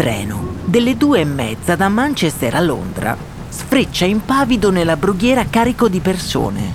Treno 0.00 0.54
delle 0.64 0.96
due 0.96 1.20
e 1.20 1.24
mezza 1.26 1.76
da 1.76 1.90
Manchester 1.90 2.54
a 2.54 2.60
Londra 2.60 3.14
sfreccia 3.50 4.06
impavido 4.06 4.70
nella 4.70 4.96
brughiera 4.96 5.44
carico 5.44 5.90
di 5.90 6.00
persone. 6.00 6.72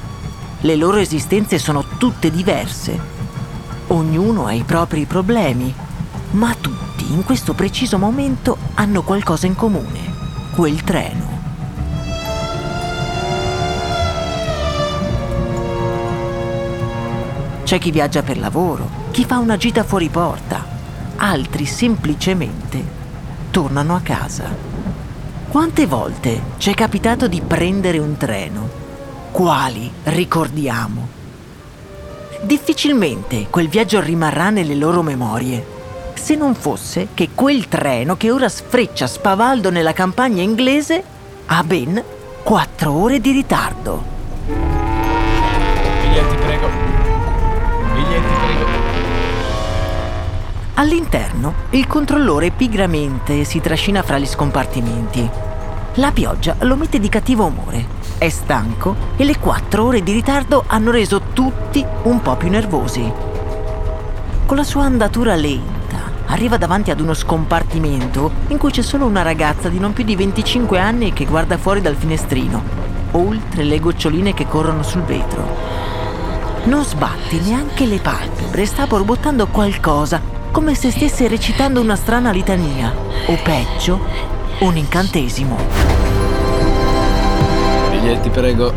Le 0.59 0.75
loro 0.75 0.97
esistenze 0.97 1.57
sono 1.57 1.83
tutte 1.97 2.29
diverse. 2.29 2.99
Ognuno 3.87 4.45
ha 4.45 4.53
i 4.53 4.61
propri 4.61 5.05
problemi, 5.05 5.73
ma 6.33 6.53
tutti 6.53 7.11
in 7.11 7.23
questo 7.23 7.55
preciso 7.55 7.97
momento 7.97 8.57
hanno 8.75 9.01
qualcosa 9.01 9.47
in 9.47 9.55
comune, 9.55 10.01
quel 10.53 10.83
treno. 10.83 11.39
C'è 17.63 17.79
chi 17.79 17.89
viaggia 17.89 18.21
per 18.21 18.37
lavoro, 18.37 18.87
chi 19.09 19.25
fa 19.25 19.39
una 19.39 19.57
gita 19.57 19.83
fuori 19.83 20.09
porta, 20.09 20.63
altri 21.15 21.65
semplicemente 21.65 23.04
tornano 23.55 23.95
a 23.95 24.01
casa. 24.01 24.53
Quante 25.47 25.85
volte 25.85 26.41
ci 26.57 26.71
è 26.71 26.73
capitato 26.73 27.29
di 27.29 27.39
prendere 27.39 27.99
un 27.99 28.17
treno? 28.17 28.67
Quali 29.31 29.89
ricordiamo? 30.03 31.07
Difficilmente 32.41 33.47
quel 33.49 33.69
viaggio 33.69 34.01
rimarrà 34.01 34.49
nelle 34.49 34.75
loro 34.75 35.01
memorie, 35.01 35.65
se 36.15 36.35
non 36.35 36.53
fosse 36.53 37.07
che 37.13 37.29
quel 37.33 37.69
treno 37.69 38.17
che 38.17 38.29
ora 38.29 38.49
sfreccia 38.49 39.07
spavaldo 39.07 39.71
nella 39.71 39.93
campagna 39.93 40.41
inglese 40.41 41.01
ha 41.45 41.63
ben 41.63 42.03
quattro 42.43 42.91
ore 42.91 43.21
di 43.21 43.31
ritardo. 43.31 44.03
Biglietti, 46.01 46.35
prego. 46.43 46.67
Biglietti, 47.93 48.33
prego. 48.33 48.74
All'interno 50.77 51.53
il 51.69 51.87
controllore 51.87 52.51
pigramente 52.51 53.45
si 53.45 53.61
trascina 53.61 54.03
fra 54.03 54.17
gli 54.17 54.25
scompartimenti. 54.25 55.29
La 55.95 56.11
pioggia 56.11 56.57
lo 56.59 56.75
mette 56.75 56.99
di 56.99 57.07
cattivo 57.07 57.45
umore, 57.45 57.85
è 58.17 58.27
stanco 58.27 58.93
e 59.15 59.23
le 59.23 59.39
quattro 59.39 59.85
ore 59.85 60.03
di 60.03 60.11
ritardo 60.11 60.65
hanno 60.67 60.91
reso 60.91 61.21
tutti 61.31 61.85
un 62.03 62.21
po' 62.21 62.35
più 62.35 62.49
nervosi. 62.49 63.09
Con 64.45 64.57
la 64.57 64.65
sua 64.65 64.83
andatura 64.83 65.35
lenta 65.35 65.97
arriva 66.25 66.57
davanti 66.57 66.91
ad 66.91 66.99
uno 66.99 67.13
scompartimento 67.13 68.29
in 68.47 68.57
cui 68.57 68.71
c'è 68.71 68.81
solo 68.81 69.05
una 69.05 69.21
ragazza 69.21 69.69
di 69.69 69.79
non 69.79 69.93
più 69.93 70.03
di 70.03 70.17
25 70.17 70.77
anni 70.77 71.13
che 71.13 71.23
guarda 71.23 71.57
fuori 71.57 71.79
dal 71.79 71.95
finestrino, 71.95 72.61
oltre 73.11 73.63
le 73.63 73.79
goccioline 73.79 74.33
che 74.33 74.45
corrono 74.45 74.83
sul 74.83 75.03
vetro. 75.03 75.47
Non 76.65 76.83
sbatte 76.83 77.39
neanche 77.39 77.85
le 77.85 77.99
palpebre, 77.99 78.65
sta 78.65 78.87
borbottando 78.87 79.47
qualcosa, 79.47 80.34
come 80.55 80.73
se 80.73 80.89
stesse 80.89 81.27
recitando 81.27 81.81
una 81.81 81.97
strana 81.97 82.31
litania, 82.31 82.95
o 83.25 83.37
peggio, 83.43 83.99
un 84.59 84.77
incantesimo. 84.77 85.57
Biglietti, 87.91 88.29
prego. 88.29 88.71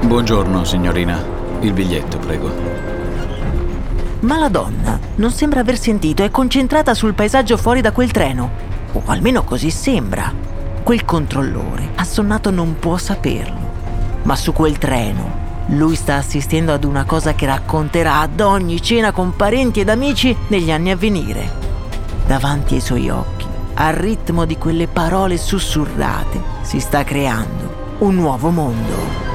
Buongiorno, 0.00 0.64
signorina. 0.64 1.22
Il 1.60 1.74
biglietto, 1.74 2.16
prego. 2.16 2.50
Ma 4.20 4.38
la 4.38 4.48
donna 4.48 4.98
non 5.16 5.30
sembra 5.30 5.60
aver 5.60 5.78
sentito, 5.78 6.24
è 6.24 6.30
concentrata 6.30 6.94
sul 6.94 7.12
paesaggio 7.12 7.58
fuori 7.58 7.82
da 7.82 7.92
quel 7.92 8.10
treno. 8.10 8.50
O 8.92 9.02
almeno 9.04 9.44
così 9.44 9.70
sembra. 9.70 10.32
Quel 10.82 11.04
controllore, 11.04 11.90
assonnato, 11.96 12.50
non 12.50 12.76
può 12.78 12.96
saperlo. 12.96 14.22
Ma 14.22 14.36
su 14.36 14.54
quel 14.54 14.78
treno, 14.78 15.37
lui 15.68 15.96
sta 15.96 16.16
assistendo 16.16 16.72
ad 16.72 16.84
una 16.84 17.04
cosa 17.04 17.34
che 17.34 17.46
racconterà 17.46 18.20
ad 18.20 18.40
ogni 18.40 18.80
cena 18.80 19.12
con 19.12 19.36
parenti 19.36 19.80
ed 19.80 19.88
amici 19.88 20.34
negli 20.48 20.70
anni 20.70 20.90
a 20.90 20.96
venire. 20.96 21.50
Davanti 22.26 22.74
ai 22.74 22.80
suoi 22.80 23.08
occhi, 23.08 23.46
al 23.74 23.94
ritmo 23.94 24.44
di 24.44 24.56
quelle 24.56 24.86
parole 24.86 25.36
sussurrate, 25.36 26.40
si 26.62 26.80
sta 26.80 27.04
creando 27.04 27.96
un 27.98 28.14
nuovo 28.14 28.50
mondo. 28.50 29.26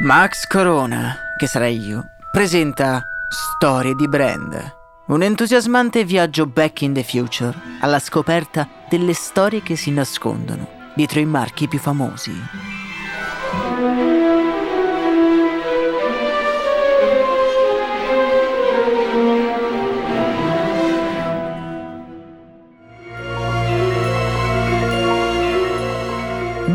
Max 0.00 0.48
Corona, 0.48 1.16
che 1.36 1.46
sarei 1.46 1.78
io, 1.78 2.06
presenta 2.32 3.06
Storie 3.28 3.94
di 3.94 4.08
Brand. 4.08 4.81
Un 5.04 5.20
entusiasmante 5.20 6.04
viaggio 6.04 6.46
back 6.46 6.82
in 6.82 6.92
the 6.92 7.02
future, 7.02 7.52
alla 7.80 7.98
scoperta 7.98 8.68
delle 8.88 9.14
storie 9.14 9.60
che 9.60 9.74
si 9.74 9.90
nascondono 9.90 10.92
dietro 10.94 11.18
i 11.18 11.24
marchi 11.24 11.66
più 11.66 11.80
famosi. 11.80 12.32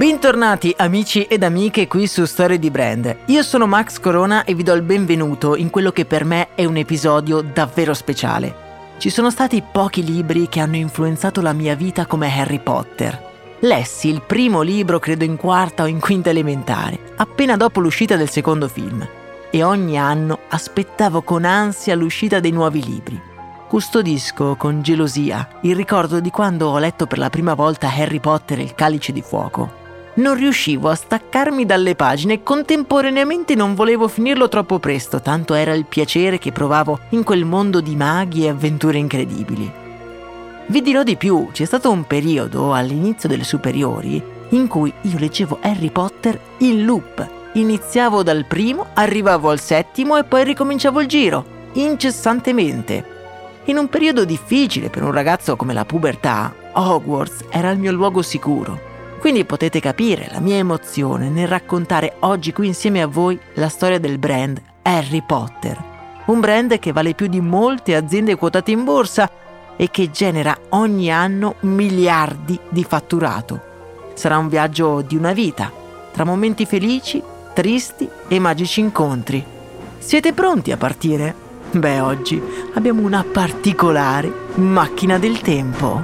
Bentornati 0.09 0.73
amici 0.77 1.23
ed 1.23 1.43
amiche 1.43 1.85
qui 1.85 2.07
su 2.07 2.23
Storie 2.23 2.57
di 2.57 2.71
Brand. 2.71 3.13
Io 3.25 3.43
sono 3.43 3.67
Max 3.67 3.99
Corona 3.99 4.45
e 4.45 4.53
vi 4.53 4.63
do 4.63 4.71
il 4.71 4.81
benvenuto 4.81 5.57
in 5.57 5.69
quello 5.69 5.91
che 5.91 6.05
per 6.05 6.23
me 6.23 6.55
è 6.55 6.63
un 6.63 6.77
episodio 6.77 7.41
davvero 7.41 7.93
speciale. 7.93 8.55
Ci 8.99 9.09
sono 9.09 9.29
stati 9.29 9.61
pochi 9.69 10.05
libri 10.05 10.47
che 10.47 10.61
hanno 10.61 10.77
influenzato 10.77 11.41
la 11.41 11.51
mia 11.51 11.75
vita 11.75 12.05
come 12.05 12.33
Harry 12.33 12.61
Potter. 12.61 13.21
Lessi 13.59 14.07
il 14.07 14.21
primo 14.25 14.61
libro 14.61 14.97
credo 14.97 15.25
in 15.25 15.35
quarta 15.35 15.83
o 15.83 15.87
in 15.87 15.99
quinta 15.99 16.29
elementare, 16.29 16.97
appena 17.17 17.57
dopo 17.57 17.81
l'uscita 17.81 18.15
del 18.15 18.29
secondo 18.29 18.69
film, 18.69 19.05
e 19.51 19.61
ogni 19.61 19.99
anno 19.99 20.39
aspettavo 20.47 21.21
con 21.21 21.43
ansia 21.43 21.95
l'uscita 21.95 22.39
dei 22.39 22.51
nuovi 22.51 22.81
libri. 22.81 23.21
Custodisco 23.67 24.55
con 24.55 24.81
gelosia 24.81 25.45
il 25.63 25.75
ricordo 25.75 26.21
di 26.21 26.29
quando 26.29 26.69
ho 26.69 26.77
letto 26.77 27.07
per 27.07 27.17
la 27.17 27.29
prima 27.29 27.55
volta 27.55 27.93
Harry 27.93 28.21
Potter 28.21 28.59
e 28.59 28.63
il 28.63 28.73
calice 28.73 29.11
di 29.11 29.21
fuoco. 29.21 29.83
Non 30.17 30.33
riuscivo 30.35 30.89
a 30.89 30.95
staccarmi 30.95 31.63
dalle 31.63 31.95
pagine 31.95 32.33
e 32.33 32.43
contemporaneamente 32.43 33.53
non 33.53 33.75
volevo 33.75 34.07
finirlo 34.07 34.49
troppo 34.49 34.79
presto, 34.79 35.21
tanto 35.21 35.53
era 35.53 35.73
il 35.73 35.85
piacere 35.85 36.39
che 36.39 36.51
provavo 36.51 36.99
in 37.09 37.23
quel 37.23 37.45
mondo 37.45 37.81
di 37.81 37.95
maghi 37.95 38.45
e 38.45 38.49
avventure 38.49 38.97
incredibili. 38.97 39.71
Vi 40.65 40.81
dirò 40.81 41.03
di 41.03 41.17
più, 41.17 41.49
c'è 41.51 41.65
stato 41.65 41.91
un 41.91 42.05
periodo 42.05 42.73
all'inizio 42.73 43.29
delle 43.29 43.43
superiori 43.43 44.35
in 44.49 44.67
cui 44.67 44.91
io 45.01 45.19
leggevo 45.19 45.59
Harry 45.61 45.91
Potter 45.91 46.39
in 46.57 46.83
loop. 46.83 47.29
Iniziavo 47.53 48.23
dal 48.23 48.45
primo, 48.45 48.87
arrivavo 48.95 49.51
al 49.51 49.59
settimo 49.59 50.17
e 50.17 50.23
poi 50.23 50.43
ricominciavo 50.43 50.99
il 50.99 51.07
giro, 51.07 51.45
incessantemente. 51.73 53.15
In 53.65 53.77
un 53.77 53.87
periodo 53.87 54.25
difficile 54.25 54.89
per 54.89 55.03
un 55.03 55.11
ragazzo 55.11 55.55
come 55.55 55.73
la 55.73 55.85
pubertà, 55.85 56.53
Hogwarts 56.73 57.45
era 57.49 57.69
il 57.69 57.77
mio 57.77 57.91
luogo 57.91 58.23
sicuro. 58.23 58.86
Quindi 59.19 59.45
potete 59.45 59.79
capire 59.79 60.29
la 60.31 60.39
mia 60.39 60.55
emozione 60.55 61.29
nel 61.29 61.47
raccontare 61.47 62.15
oggi 62.19 62.53
qui 62.53 62.67
insieme 62.67 63.01
a 63.01 63.07
voi 63.07 63.37
la 63.55 63.67
storia 63.67 63.99
del 63.99 64.19
brand 64.19 64.61
Harry 64.83 65.23
Potter. 65.25 65.95
Un 66.25 66.39
brand 66.39 66.77
che 66.79 66.91
vale 66.91 67.13
più 67.13 67.27
di 67.27 67.41
molte 67.41 67.95
aziende 67.95 68.35
quotate 68.35 68.71
in 68.71 68.83
borsa 68.83 69.29
e 69.75 69.89
che 69.89 70.11
genera 70.11 70.57
ogni 70.69 71.11
anno 71.11 71.55
miliardi 71.61 72.59
di 72.69 72.83
fatturato. 72.83 73.61
Sarà 74.13 74.37
un 74.37 74.49
viaggio 74.49 75.01
di 75.01 75.15
una 75.15 75.33
vita, 75.33 75.71
tra 76.11 76.23
momenti 76.23 76.65
felici, 76.65 77.21
tristi 77.53 78.09
e 78.27 78.39
magici 78.39 78.79
incontri. 78.79 79.43
Siete 79.97 80.33
pronti 80.33 80.71
a 80.71 80.77
partire? 80.77 81.35
Beh, 81.71 81.99
oggi 81.99 82.41
abbiamo 82.73 83.01
una 83.01 83.23
particolare 83.23 84.31
macchina 84.55 85.17
del 85.17 85.39
tempo. 85.41 86.01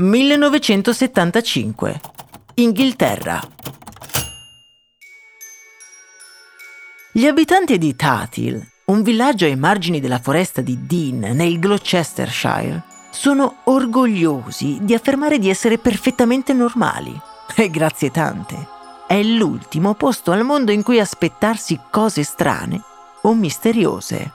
1975. 0.00 2.00
Inghilterra. 2.54 3.40
Gli 7.10 7.26
abitanti 7.26 7.78
di 7.78 7.96
Tatil, 7.96 8.64
un 8.84 9.02
villaggio 9.02 9.46
ai 9.46 9.56
margini 9.56 9.98
della 9.98 10.20
foresta 10.20 10.60
di 10.60 10.86
Dean, 10.86 11.34
nel 11.34 11.58
Gloucestershire, 11.58 12.80
sono 13.10 13.56
orgogliosi 13.64 14.78
di 14.82 14.94
affermare 14.94 15.40
di 15.40 15.50
essere 15.50 15.78
perfettamente 15.78 16.52
normali. 16.52 17.20
E 17.56 17.68
grazie 17.68 18.12
tante. 18.12 18.68
È 19.04 19.20
l'ultimo 19.20 19.94
posto 19.94 20.30
al 20.30 20.44
mondo 20.44 20.70
in 20.70 20.84
cui 20.84 21.00
aspettarsi 21.00 21.76
cose 21.90 22.22
strane 22.22 22.80
o 23.22 23.34
misteriose. 23.34 24.30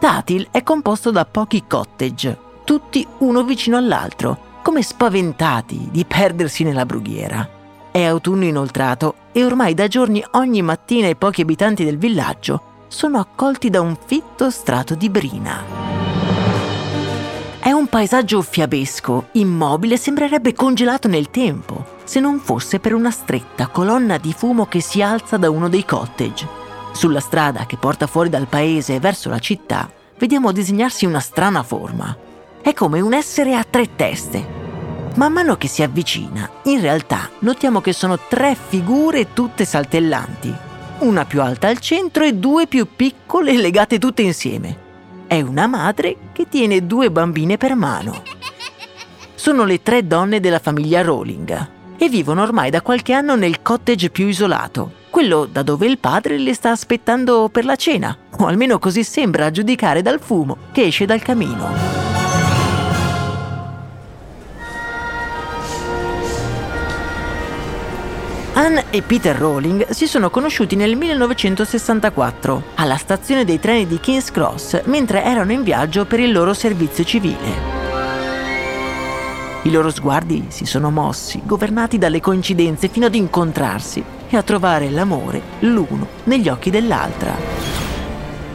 Tatil 0.00 0.48
è 0.50 0.64
composto 0.64 1.12
da 1.12 1.24
pochi 1.24 1.62
cottage, 1.68 2.36
tutti 2.64 3.06
uno 3.18 3.44
vicino 3.44 3.76
all'altro, 3.76 4.46
come 4.68 4.82
spaventati 4.82 5.88
di 5.90 6.04
perdersi 6.04 6.62
nella 6.62 6.84
brughiera. 6.84 7.48
È 7.90 8.04
autunno 8.04 8.44
inoltrato 8.44 9.14
e 9.32 9.42
ormai 9.42 9.72
da 9.72 9.88
giorni 9.88 10.22
ogni 10.32 10.60
mattina 10.60 11.08
i 11.08 11.16
pochi 11.16 11.40
abitanti 11.40 11.86
del 11.86 11.96
villaggio 11.96 12.84
sono 12.88 13.18
accolti 13.18 13.70
da 13.70 13.80
un 13.80 13.96
fitto 14.04 14.50
strato 14.50 14.94
di 14.94 15.08
brina. 15.08 15.64
È 17.60 17.72
un 17.72 17.86
paesaggio 17.86 18.42
fiabesco, 18.42 19.28
immobile, 19.32 19.96
sembrerebbe 19.96 20.52
congelato 20.52 21.08
nel 21.08 21.30
tempo, 21.30 21.96
se 22.04 22.20
non 22.20 22.38
fosse 22.38 22.78
per 22.78 22.92
una 22.92 23.10
stretta 23.10 23.68
colonna 23.68 24.18
di 24.18 24.34
fumo 24.34 24.66
che 24.66 24.82
si 24.82 25.00
alza 25.00 25.38
da 25.38 25.48
uno 25.48 25.70
dei 25.70 25.86
cottage. 25.86 26.46
Sulla 26.92 27.20
strada 27.20 27.64
che 27.64 27.78
porta 27.78 28.06
fuori 28.06 28.28
dal 28.28 28.48
paese 28.48 29.00
verso 29.00 29.30
la 29.30 29.38
città, 29.38 29.90
vediamo 30.18 30.52
disegnarsi 30.52 31.06
una 31.06 31.20
strana 31.20 31.62
forma. 31.62 32.14
È 32.60 32.74
come 32.74 33.00
un 33.00 33.14
essere 33.14 33.54
a 33.54 33.64
tre 33.64 33.94
teste, 33.96 34.57
Man 35.18 35.32
mano 35.32 35.56
che 35.56 35.66
si 35.66 35.82
avvicina, 35.82 36.48
in 36.66 36.80
realtà 36.80 37.28
notiamo 37.40 37.80
che 37.80 37.92
sono 37.92 38.20
tre 38.28 38.56
figure 38.68 39.32
tutte 39.32 39.64
saltellanti, 39.64 40.54
una 40.98 41.24
più 41.24 41.42
alta 41.42 41.66
al 41.66 41.80
centro 41.80 42.22
e 42.22 42.34
due 42.34 42.68
più 42.68 42.86
piccole 42.94 43.54
legate 43.58 43.98
tutte 43.98 44.22
insieme. 44.22 44.86
È 45.26 45.40
una 45.40 45.66
madre 45.66 46.16
che 46.30 46.48
tiene 46.48 46.86
due 46.86 47.10
bambine 47.10 47.56
per 47.56 47.74
mano. 47.74 48.22
Sono 49.34 49.64
le 49.64 49.82
tre 49.82 50.06
donne 50.06 50.38
della 50.38 50.60
famiglia 50.60 51.02
Rowling 51.02 51.68
e 51.98 52.08
vivono 52.08 52.42
ormai 52.42 52.70
da 52.70 52.80
qualche 52.80 53.12
anno 53.12 53.34
nel 53.34 53.60
cottage 53.60 54.10
più 54.10 54.28
isolato, 54.28 54.92
quello 55.10 55.46
da 55.46 55.64
dove 55.64 55.88
il 55.88 55.98
padre 55.98 56.38
le 56.38 56.54
sta 56.54 56.70
aspettando 56.70 57.48
per 57.48 57.64
la 57.64 57.74
cena, 57.74 58.16
o 58.36 58.46
almeno 58.46 58.78
così 58.78 59.02
sembra 59.02 59.46
a 59.46 59.50
giudicare 59.50 60.00
dal 60.00 60.20
fumo 60.20 60.58
che 60.70 60.84
esce 60.84 61.06
dal 61.06 61.22
camino. 61.22 62.17
Anne 68.68 68.84
e 68.90 69.00
Peter 69.00 69.34
Rowling 69.34 69.88
si 69.92 70.06
sono 70.06 70.28
conosciuti 70.28 70.76
nel 70.76 70.94
1964 70.94 72.64
alla 72.74 72.98
stazione 72.98 73.46
dei 73.46 73.58
treni 73.58 73.86
di 73.86 73.98
King's 73.98 74.30
Cross 74.30 74.82
mentre 74.84 75.24
erano 75.24 75.52
in 75.52 75.62
viaggio 75.62 76.04
per 76.04 76.20
il 76.20 76.30
loro 76.30 76.52
servizio 76.52 77.02
civile. 77.02 77.76
I 79.62 79.70
loro 79.70 79.88
sguardi 79.90 80.48
si 80.48 80.66
sono 80.66 80.90
mossi, 80.90 81.40
governati 81.46 81.96
dalle 81.96 82.20
coincidenze 82.20 82.88
fino 82.88 83.06
ad 83.06 83.14
incontrarsi 83.14 84.04
e 84.28 84.36
a 84.36 84.42
trovare 84.42 84.90
l'amore 84.90 85.40
l'uno 85.60 86.06
negli 86.24 86.50
occhi 86.50 86.68
dell'altra. 86.68 87.34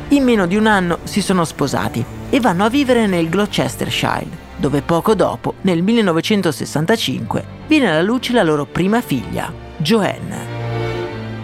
In 0.10 0.24
meno 0.24 0.46
di 0.46 0.56
un 0.56 0.68
anno 0.68 1.00
si 1.06 1.24
sono 1.24 1.44
sposati 1.44 2.06
e 2.30 2.40
vanno 2.40 2.66
a 2.66 2.70
vivere 2.70 3.08
nel 3.08 3.30
Gloucestershire, 3.30 4.28
dove 4.58 4.84
poco 4.84 5.16
dopo, 5.16 5.56
nel 5.62 5.82
1965, 5.82 7.44
viene 7.66 7.90
alla 7.90 8.04
luce 8.04 8.32
la 8.32 8.44
loro 8.44 8.66
prima 8.66 9.02
figlia, 9.02 9.63
Joanne. 9.84 10.52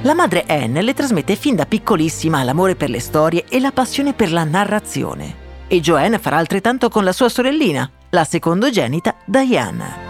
La 0.04 0.14
madre 0.16 0.46
Anne 0.48 0.82
le 0.82 0.94
trasmette 0.94 1.36
fin 1.36 1.56
da 1.58 1.66
piccolissima 1.66 2.42
l'amore 2.42 2.76
per 2.76 2.90
le 2.90 3.02
storie 3.02 3.44
e 3.50 3.60
la 3.60 3.72
passione 3.72 4.14
per 4.14 4.32
la 4.32 4.46
narrazione. 4.46 5.48
E 5.68 5.82
Joanne 5.82 6.20
farà 6.20 6.38
altrettanto 6.38 6.88
con 6.88 7.04
la 7.04 7.12
sua 7.12 7.28
sorellina, 7.28 7.92
la 8.12 8.24
secondogenita 8.24 9.14
Diane. 9.26 10.08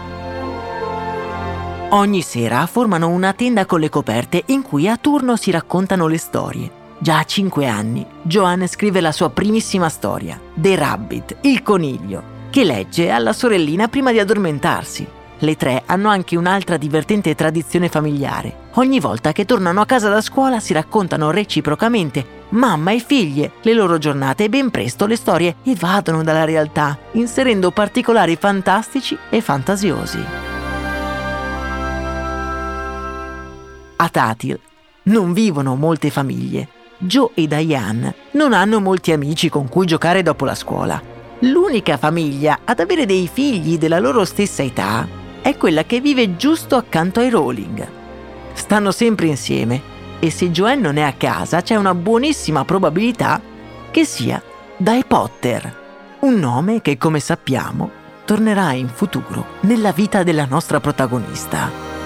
Ogni 1.90 2.22
sera 2.22 2.66
formano 2.66 3.08
una 3.08 3.32
tenda 3.32 3.66
con 3.66 3.80
le 3.80 3.88
coperte 3.88 4.44
in 4.46 4.62
cui 4.62 4.88
a 4.88 4.96
turno 4.96 5.34
si 5.34 5.50
raccontano 5.50 6.06
le 6.06 6.18
storie. 6.18 6.70
Già 7.00 7.18
a 7.18 7.24
cinque 7.24 7.66
anni, 7.66 8.06
Joanne 8.22 8.68
scrive 8.68 9.00
la 9.00 9.10
sua 9.10 9.30
primissima 9.30 9.88
storia, 9.88 10.40
The 10.54 10.76
Rabbit, 10.76 11.38
il 11.42 11.62
coniglio, 11.62 12.22
che 12.50 12.62
legge 12.62 13.10
alla 13.10 13.32
sorellina 13.32 13.88
prima 13.88 14.12
di 14.12 14.20
addormentarsi. 14.20 15.18
Le 15.42 15.56
tre 15.56 15.82
hanno 15.86 16.10
anche 16.10 16.36
un'altra 16.36 16.76
divertente 16.76 17.34
tradizione 17.34 17.88
familiare. 17.88 18.68
Ogni 18.74 19.00
volta 19.00 19.32
che 19.32 19.46
tornano 19.46 19.80
a 19.80 19.86
casa 19.86 20.10
da 20.10 20.20
scuola 20.20 20.60
si 20.60 20.74
raccontano 20.74 21.30
reciprocamente, 21.30 22.44
mamma 22.50 22.90
e 22.90 22.98
figlie, 22.98 23.52
le 23.62 23.72
loro 23.72 23.96
giornate 23.96 24.44
e 24.44 24.48
ben 24.50 24.68
presto 24.70 25.06
le 25.06 25.16
storie 25.16 25.56
evadono 25.64 26.22
dalla 26.22 26.44
realtà, 26.44 26.98
inserendo 27.12 27.70
particolari 27.70 28.36
fantastici 28.36 29.16
e 29.30 29.40
fantasiosi. 29.40 30.24
A 33.96 34.08
Tatil 34.10 34.60
non 35.04 35.32
vivono 35.32 35.74
molte 35.74 36.10
famiglie. 36.10 36.68
Joe 36.98 37.30
e 37.32 37.46
Diane 37.46 38.14
non 38.32 38.52
hanno 38.52 38.78
molti 38.78 39.10
amici 39.10 39.48
con 39.48 39.70
cui 39.70 39.86
giocare 39.86 40.22
dopo 40.22 40.44
la 40.44 40.54
scuola. 40.54 41.00
L'unica 41.44 41.96
famiglia 41.96 42.58
ad 42.64 42.78
avere 42.80 43.06
dei 43.06 43.26
figli 43.26 43.78
della 43.78 43.98
loro 43.98 44.26
stessa 44.26 44.62
età 44.62 45.28
è 45.42 45.56
quella 45.56 45.84
che 45.84 46.00
vive 46.00 46.36
giusto 46.36 46.76
accanto 46.76 47.20
ai 47.20 47.30
Rowling. 47.30 47.88
Stanno 48.52 48.90
sempre 48.90 49.26
insieme 49.26 49.98
e 50.18 50.30
se 50.30 50.50
Joanne 50.50 50.82
non 50.82 50.96
è 50.96 51.02
a 51.02 51.14
casa 51.14 51.62
c'è 51.62 51.76
una 51.76 51.94
buonissima 51.94 52.64
probabilità 52.64 53.40
che 53.90 54.04
sia 54.04 54.42
Dai 54.76 55.04
Potter, 55.06 56.18
un 56.20 56.34
nome 56.34 56.82
che 56.82 56.98
come 56.98 57.20
sappiamo 57.20 57.90
tornerà 58.24 58.72
in 58.72 58.88
futuro 58.88 59.58
nella 59.60 59.92
vita 59.92 60.22
della 60.22 60.44
nostra 60.44 60.78
protagonista. 60.78 61.99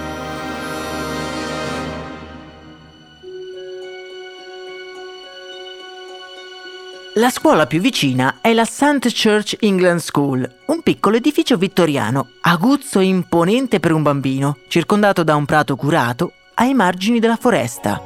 La 7.16 7.30
scuola 7.30 7.68
più 7.68 7.80
vicina 7.80 8.38
è 8.40 8.52
la 8.52 8.64
St. 8.64 9.12
Church 9.12 9.56
England 9.60 10.00
School, 10.00 10.52
un 10.66 10.82
piccolo 10.82 11.14
edificio 11.14 11.56
vittoriano, 11.56 12.30
aguzzo 12.40 12.98
e 12.98 13.04
imponente 13.04 13.78
per 13.78 13.92
un 13.92 14.02
bambino, 14.02 14.56
circondato 14.66 15.22
da 15.22 15.36
un 15.36 15.44
prato 15.44 15.76
curato 15.76 16.32
ai 16.54 16.74
margini 16.74 17.20
della 17.20 17.36
foresta. 17.36 18.02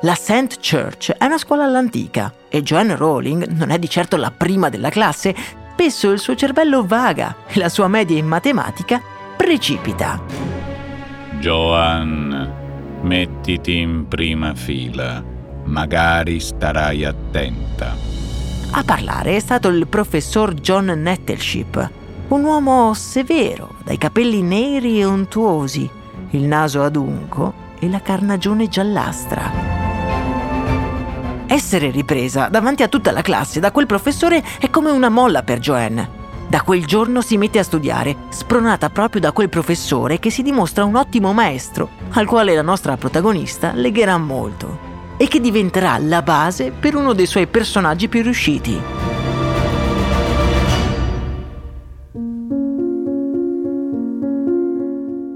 La 0.00 0.16
St. 0.16 0.58
Church 0.58 1.12
è 1.12 1.24
una 1.24 1.38
scuola 1.38 1.62
all'antica 1.62 2.34
e 2.48 2.64
Joanne 2.64 2.96
Rowling 2.96 3.46
non 3.46 3.70
è 3.70 3.78
di 3.78 3.88
certo 3.88 4.16
la 4.16 4.32
prima 4.32 4.68
della 4.68 4.90
classe, 4.90 5.36
spesso 5.74 6.10
il 6.10 6.18
suo 6.18 6.34
cervello 6.34 6.84
vaga 6.84 7.36
e 7.46 7.60
la 7.60 7.68
sua 7.68 7.86
media 7.86 8.18
in 8.18 8.26
matematica 8.26 9.00
precipita. 9.36 10.20
Joanne, 11.38 12.52
mettiti 13.02 13.76
in 13.76 14.08
prima 14.08 14.52
fila, 14.52 15.22
magari 15.62 16.40
starai 16.40 17.04
attenta. 17.04 18.21
A 18.74 18.84
parlare 18.84 19.36
è 19.36 19.38
stato 19.38 19.68
il 19.68 19.86
professor 19.86 20.54
John 20.54 20.86
Nettleship, 20.86 21.90
un 22.28 22.42
uomo 22.42 22.94
severo, 22.94 23.74
dai 23.84 23.98
capelli 23.98 24.40
neri 24.40 24.98
e 24.98 25.04
untuosi, 25.04 25.88
il 26.30 26.42
naso 26.44 26.82
adunco 26.82 27.52
e 27.78 27.90
la 27.90 28.00
carnagione 28.00 28.68
giallastra. 28.68 29.52
Essere 31.46 31.90
ripresa 31.90 32.48
davanti 32.48 32.82
a 32.82 32.88
tutta 32.88 33.10
la 33.10 33.20
classe 33.20 33.60
da 33.60 33.70
quel 33.72 33.84
professore 33.84 34.42
è 34.58 34.70
come 34.70 34.90
una 34.90 35.10
molla 35.10 35.42
per 35.42 35.58
Joanne. 35.58 36.20
Da 36.48 36.62
quel 36.62 36.86
giorno 36.86 37.20
si 37.20 37.36
mette 37.36 37.58
a 37.58 37.64
studiare, 37.64 38.16
spronata 38.30 38.88
proprio 38.88 39.20
da 39.20 39.32
quel 39.32 39.50
professore 39.50 40.18
che 40.18 40.30
si 40.30 40.40
dimostra 40.40 40.84
un 40.84 40.96
ottimo 40.96 41.34
maestro, 41.34 41.90
al 42.12 42.24
quale 42.24 42.54
la 42.54 42.62
nostra 42.62 42.96
protagonista 42.96 43.72
legherà 43.74 44.16
molto 44.16 44.91
e 45.22 45.28
che 45.28 45.38
diventerà 45.38 45.98
la 45.98 46.20
base 46.20 46.72
per 46.72 46.96
uno 46.96 47.12
dei 47.12 47.26
suoi 47.26 47.46
personaggi 47.46 48.08
più 48.08 48.22
riusciti. 48.22 48.76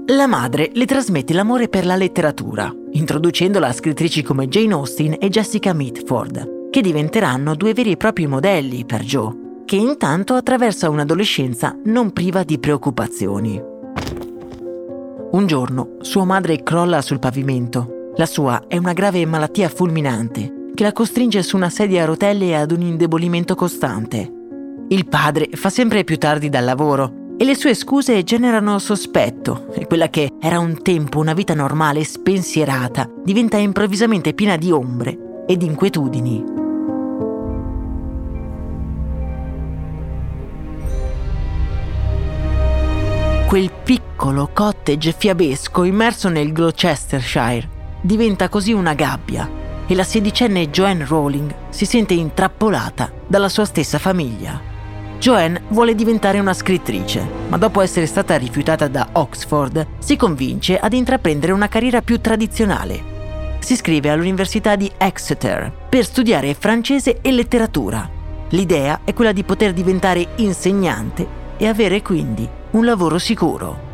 La 0.07 0.27
madre 0.27 0.71
le 0.73 0.85
trasmette 0.85 1.33
l'amore 1.33 1.69
per 1.69 1.85
la 1.85 1.95
letteratura, 1.95 2.69
introducendola 2.91 3.67
a 3.67 3.71
scrittrici 3.71 4.23
come 4.23 4.49
Jane 4.49 4.73
Austen 4.73 5.15
e 5.21 5.29
Jessica 5.29 5.71
Mitford, 5.71 6.69
che 6.69 6.81
diventeranno 6.81 7.55
due 7.55 7.73
veri 7.73 7.91
e 7.91 7.97
propri 7.97 8.27
modelli 8.27 8.83
per 8.83 9.03
Joe, 9.03 9.61
che 9.63 9.77
intanto 9.77 10.33
attraversa 10.33 10.89
un'adolescenza 10.89 11.77
non 11.85 12.11
priva 12.11 12.43
di 12.43 12.59
preoccupazioni. 12.59 13.63
Un 15.31 15.47
giorno 15.47 15.95
sua 16.01 16.25
madre 16.25 16.61
crolla 16.61 17.01
sul 17.01 17.19
pavimento 17.19 17.95
la 18.17 18.25
sua 18.25 18.63
è 18.67 18.77
una 18.77 18.93
grave 18.93 19.23
malattia 19.25 19.69
fulminante 19.69 20.71
che 20.73 20.83
la 20.83 20.91
costringe 20.91 21.43
su 21.43 21.55
una 21.55 21.69
sedia 21.69 22.03
a 22.03 22.05
rotelle 22.05 22.47
e 22.47 22.55
ad 22.55 22.71
un 22.71 22.81
indebolimento 22.81 23.53
costante. 23.53 24.31
Il 24.89 25.07
padre 25.07 25.49
fa 25.53 25.69
sempre 25.69 26.03
più 26.03 26.17
tardi 26.17 26.49
dal 26.49 26.63
lavoro 26.63 27.35
e 27.37 27.45
le 27.45 27.55
sue 27.55 27.75
scuse 27.75 28.23
generano 28.23 28.79
sospetto 28.79 29.71
e 29.73 29.85
quella 29.85 30.09
che 30.09 30.31
era 30.39 30.57
un 30.57 30.81
tempo 30.81 31.19
una 31.19 31.33
vita 31.33 31.53
normale 31.53 31.99
e 31.99 32.05
spensierata 32.05 33.07
diventa 33.23 33.57
improvvisamente 33.57 34.33
piena 34.33 34.55
di 34.55 34.71
ombre 34.71 35.43
e 35.45 35.55
di 35.55 35.65
inquietudini. 35.65 36.43
Quel 43.47 43.71
piccolo 43.83 44.49
cottage 44.51 45.13
fiabesco 45.15 45.83
immerso 45.83 46.29
nel 46.29 46.51
Gloucestershire 46.51 47.75
diventa 48.01 48.49
così 48.49 48.73
una 48.73 48.93
gabbia 48.93 49.49
e 49.87 49.95
la 49.95 50.03
sedicenne 50.03 50.69
Joanne 50.69 51.05
Rowling 51.05 51.53
si 51.69 51.85
sente 51.85 52.13
intrappolata 52.13 53.11
dalla 53.25 53.49
sua 53.49 53.65
stessa 53.65 53.97
famiglia. 53.97 54.75
Joanne 55.19 55.63
vuole 55.69 55.95
diventare 55.95 56.39
una 56.39 56.53
scrittrice, 56.53 57.25
ma 57.47 57.57
dopo 57.57 57.81
essere 57.81 58.05
stata 58.05 58.37
rifiutata 58.37 58.87
da 58.87 59.09
Oxford, 59.13 59.87
si 59.97 60.15
convince 60.15 60.77
ad 60.77 60.93
intraprendere 60.93 61.53
una 61.53 61.67
carriera 61.67 62.01
più 62.01 62.21
tradizionale. 62.21 63.15
Si 63.59 63.73
iscrive 63.73 64.09
all'Università 64.09 64.75
di 64.75 64.91
Exeter 64.97 65.71
per 65.89 66.05
studiare 66.05 66.53
francese 66.53 67.19
e 67.21 67.31
letteratura. 67.31 68.07
L'idea 68.49 69.01
è 69.03 69.13
quella 69.13 69.31
di 69.31 69.43
poter 69.43 69.73
diventare 69.73 70.27
insegnante 70.35 71.27
e 71.57 71.67
avere 71.67 72.01
quindi 72.01 72.47
un 72.71 72.85
lavoro 72.85 73.17
sicuro. 73.17 73.86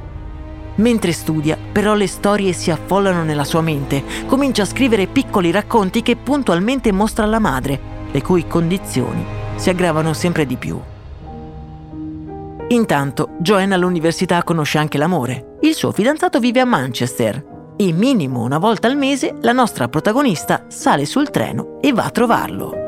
Mentre 0.75 1.11
studia, 1.11 1.57
però 1.71 1.93
le 1.93 2.07
storie 2.07 2.51
si 2.53 2.71
affollano 2.71 3.23
nella 3.23 3.43
sua 3.43 3.61
mente, 3.61 4.03
comincia 4.25 4.63
a 4.63 4.65
scrivere 4.65 5.07
piccoli 5.07 5.51
racconti 5.51 6.01
che 6.01 6.15
puntualmente 6.15 6.91
mostra 6.91 7.25
alla 7.25 7.39
madre, 7.39 7.79
le 8.11 8.21
cui 8.21 8.47
condizioni 8.47 9.23
si 9.55 9.69
aggravano 9.69 10.13
sempre 10.13 10.45
di 10.45 10.55
più. 10.55 10.79
Intanto, 12.69 13.29
Joanne 13.39 13.75
all'università 13.75 14.41
conosce 14.43 14.79
anche 14.79 14.97
l'amore. 14.97 15.57
Il 15.61 15.75
suo 15.75 15.91
fidanzato 15.91 16.39
vive 16.39 16.59
a 16.59 16.65
Manchester 16.65 17.51
e 17.75 17.91
minimo 17.91 18.41
una 18.41 18.57
volta 18.57 18.87
al 18.87 18.97
mese 18.97 19.35
la 19.41 19.51
nostra 19.51 19.87
protagonista 19.89 20.65
sale 20.69 21.05
sul 21.05 21.29
treno 21.29 21.77
e 21.81 21.93
va 21.93 22.05
a 22.05 22.09
trovarlo. 22.09 22.82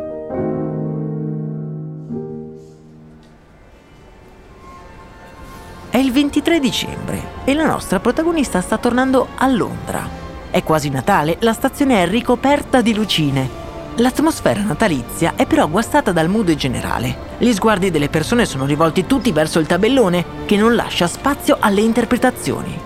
È 5.95 5.99
il 5.99 6.11
23 6.11 6.59
dicembre 6.59 7.21
e 7.45 7.53
la 7.53 7.65
nostra 7.65 8.01
protagonista 8.01 8.59
sta 8.59 8.77
tornando 8.77 9.29
a 9.33 9.47
Londra. 9.47 10.05
È 10.51 10.61
quasi 10.61 10.89
Natale, 10.89 11.37
la 11.39 11.53
stazione 11.53 12.03
è 12.03 12.05
ricoperta 12.09 12.81
di 12.81 12.93
lucine. 12.93 13.49
L'atmosfera 13.95 14.61
natalizia 14.61 15.35
è 15.37 15.45
però 15.45 15.69
guastata 15.69 16.11
dal 16.11 16.27
mood 16.27 16.53
generale. 16.55 17.15
Gli 17.37 17.53
sguardi 17.53 17.91
delle 17.91 18.09
persone 18.09 18.43
sono 18.43 18.65
rivolti 18.65 19.05
tutti 19.05 19.31
verso 19.31 19.59
il 19.59 19.67
tabellone, 19.67 20.25
che 20.45 20.57
non 20.57 20.75
lascia 20.75 21.07
spazio 21.07 21.55
alle 21.61 21.79
interpretazioni. 21.79 22.77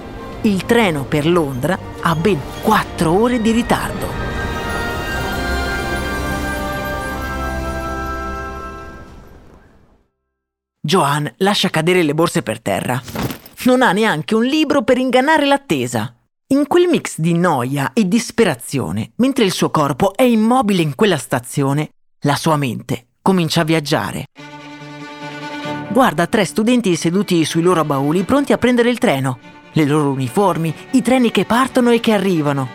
Il 0.41 0.67
treno 0.67 1.03
per 1.03 1.25
Londra 1.25 1.79
ha 2.01 2.13
ben 2.13 2.39
4 2.61 3.11
ore 3.11 3.41
di 3.41 3.49
ritardo. 3.49 4.28
Joan 10.89 11.31
lascia 11.37 11.69
cadere 11.69 12.01
le 12.01 12.15
borse 12.15 12.41
per 12.41 12.59
terra. 12.59 12.99
Non 13.65 13.83
ha 13.83 13.91
neanche 13.91 14.33
un 14.33 14.43
libro 14.43 14.81
per 14.81 14.97
ingannare 14.97 15.45
l'attesa. 15.45 16.15
In 16.47 16.65
quel 16.65 16.87
mix 16.87 17.19
di 17.19 17.35
noia 17.35 17.91
e 17.93 18.07
disperazione, 18.07 19.11
mentre 19.17 19.45
il 19.45 19.51
suo 19.51 19.69
corpo 19.69 20.15
è 20.15 20.23
immobile 20.23 20.81
in 20.81 20.95
quella 20.95 21.17
stazione, 21.17 21.91
la 22.21 22.35
sua 22.35 22.57
mente 22.57 23.09
comincia 23.21 23.61
a 23.61 23.65
viaggiare. 23.65 24.23
Guarda 25.89 26.25
tre 26.25 26.43
studenti 26.43 26.95
seduti 26.95 27.45
sui 27.45 27.61
loro 27.61 27.85
bauli 27.85 28.23
pronti 28.23 28.51
a 28.51 28.57
prendere 28.57 28.89
il 28.89 28.97
treno, 28.97 29.37
le 29.73 29.85
loro 29.85 30.09
uniformi, 30.09 30.73
i 30.93 31.03
treni 31.03 31.29
che 31.29 31.45
partono 31.45 31.91
e 31.91 31.99
che 31.99 32.13
arrivano. 32.13 32.67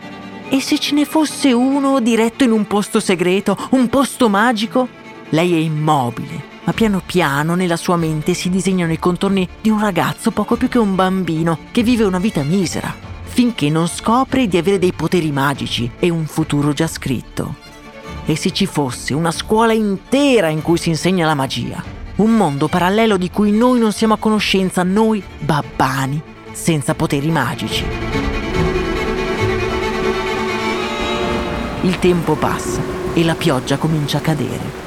E 0.51 0.61
se 0.61 0.79
ce 0.79 0.95
ne 0.95 1.05
fosse 1.05 1.53
uno 1.53 1.99
diretto 1.99 2.45
in 2.45 2.53
un 2.53 2.65
posto 2.69 3.01
segreto, 3.01 3.59
un 3.71 3.89
posto 3.89 4.29
magico? 4.29 4.87
Lei 5.31 5.53
è 5.55 5.59
immobile, 5.59 6.54
ma 6.65 6.73
piano 6.73 7.03
piano 7.05 7.55
nella 7.55 7.77
sua 7.77 7.97
mente 7.97 8.35
si 8.35 8.49
disegnano 8.49 8.93
i 8.93 8.99
contorni 8.99 9.49
di 9.61 9.71
un 9.71 9.81
ragazzo 9.81 10.31
poco 10.31 10.57
più 10.57 10.69
che 10.69 10.79
un 10.79 10.95
bambino 10.95 11.59
che 11.71 11.83
vive 11.83 12.05
una 12.05 12.19
vita 12.19 12.43
misera, 12.43 12.95
finché 13.23 13.69
non 13.69 13.87
scopre 13.87 14.49
di 14.49 14.57
avere 14.57 14.79
dei 14.79 14.93
poteri 14.93 15.31
magici 15.31 15.91
e 15.99 16.09
un 16.09 16.27
futuro 16.27 16.73
già 16.73 16.87
scritto. 16.87 17.63
E 18.25 18.37
se 18.37 18.53
ci 18.53 18.67
fosse 18.67 19.13
una 19.13 19.31
scuola 19.31 19.75
intera 19.75 20.49
in 20.49 20.63
cui 20.63 20.79
si 20.79 20.89
insegna 20.89 21.27
la 21.27 21.35
magia? 21.35 21.83
Un 22.17 22.37
mondo 22.37 22.69
parallelo 22.69 23.17
di 23.17 23.31
cui 23.31 23.51
noi 23.51 23.79
non 23.79 23.93
siamo 23.93 24.15
a 24.15 24.19
conoscenza, 24.19 24.83
noi 24.83 25.23
babbani, 25.39 26.23
senza 26.53 26.95
poteri 26.95 27.31
magici. 27.31 27.85
Il 31.83 31.99
tempo 31.99 32.35
passa 32.35 32.81
e 33.13 33.23
la 33.25 33.35
pioggia 33.35 33.77
comincia 33.77 34.19
a 34.19 34.21
cadere. 34.23 34.84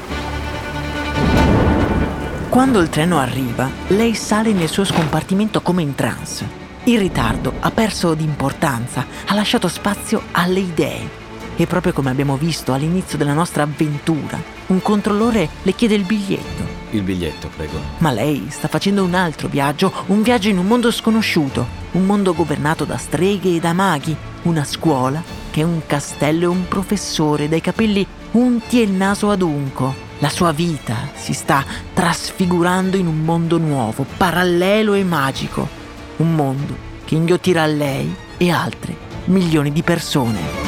Quando 2.58 2.80
il 2.80 2.88
treno 2.88 3.20
arriva, 3.20 3.70
lei 3.86 4.14
sale 4.14 4.52
nel 4.52 4.68
suo 4.68 4.84
scompartimento 4.84 5.62
come 5.62 5.80
in 5.80 5.94
trance. 5.94 6.44
Il 6.86 6.98
ritardo 6.98 7.52
ha 7.60 7.70
perso 7.70 8.14
di 8.14 8.24
importanza, 8.24 9.06
ha 9.26 9.34
lasciato 9.34 9.68
spazio 9.68 10.22
alle 10.32 10.58
idee. 10.58 11.08
E 11.54 11.66
proprio 11.68 11.92
come 11.92 12.10
abbiamo 12.10 12.36
visto 12.36 12.72
all'inizio 12.72 13.16
della 13.16 13.32
nostra 13.32 13.62
avventura, 13.62 14.42
un 14.66 14.82
controllore 14.82 15.48
le 15.62 15.72
chiede 15.72 15.94
il 15.94 16.02
biglietto. 16.02 16.64
Il 16.90 17.02
biglietto, 17.02 17.48
prego. 17.54 17.78
Ma 17.98 18.10
lei 18.10 18.48
sta 18.48 18.66
facendo 18.66 19.04
un 19.04 19.14
altro 19.14 19.46
viaggio, 19.46 19.92
un 20.06 20.22
viaggio 20.22 20.48
in 20.48 20.58
un 20.58 20.66
mondo 20.66 20.90
sconosciuto, 20.90 21.64
un 21.92 22.06
mondo 22.06 22.34
governato 22.34 22.84
da 22.84 22.96
streghe 22.96 23.54
e 23.54 23.60
da 23.60 23.72
maghi, 23.72 24.16
una 24.42 24.64
scuola 24.64 25.22
che 25.52 25.60
è 25.60 25.64
un 25.64 25.82
castello 25.86 26.46
e 26.46 26.48
un 26.48 26.66
professore 26.66 27.48
dai 27.48 27.60
capelli 27.60 28.04
unti 28.32 28.80
e 28.80 28.82
il 28.82 28.90
naso 28.90 29.30
adunco, 29.30 30.06
la 30.20 30.28
sua 30.28 30.52
vita 30.52 31.10
si 31.14 31.32
sta 31.32 31.64
trasfigurando 31.94 32.96
in 32.96 33.06
un 33.06 33.20
mondo 33.20 33.58
nuovo, 33.58 34.04
parallelo 34.16 34.94
e 34.94 35.04
magico. 35.04 35.68
Un 36.16 36.34
mondo 36.34 36.76
che 37.04 37.14
inghiottirà 37.14 37.66
lei 37.66 38.14
e 38.36 38.50
altre 38.50 38.96
milioni 39.26 39.72
di 39.72 39.82
persone. 39.82 40.67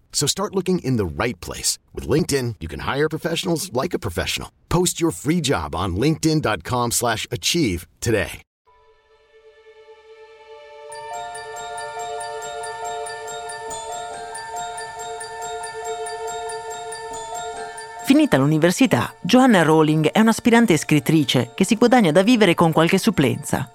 So 0.11 0.27
start 0.27 0.53
looking 0.53 0.77
in 0.83 0.97
the 0.97 1.05
right 1.05 1.39
place. 1.39 1.79
With 1.95 2.07
LinkedIn, 2.07 2.57
you 2.59 2.67
can 2.67 2.81
hire 2.81 3.09
professionals 3.09 3.73
like 3.73 3.95
a 3.95 3.99
professional. 3.99 4.49
Post 4.69 5.01
your 5.01 5.11
free 5.11 5.41
job 5.41 5.73
on 5.73 5.95
linkedin.com 5.95 6.91
slash 6.91 7.25
achieve 7.31 7.87
today. 7.99 8.43
Finita 18.11 18.35
l'università, 18.35 19.15
Joanna 19.21 19.61
Rowling 19.61 20.07
è 20.07 20.19
un'aspirante 20.19 20.75
scrittrice 20.75 21.51
che 21.55 21.63
si 21.63 21.77
guadagna 21.77 22.11
da 22.11 22.23
vivere 22.23 22.55
con 22.55 22.73
qualche 22.73 22.97
supplenza. 22.97 23.71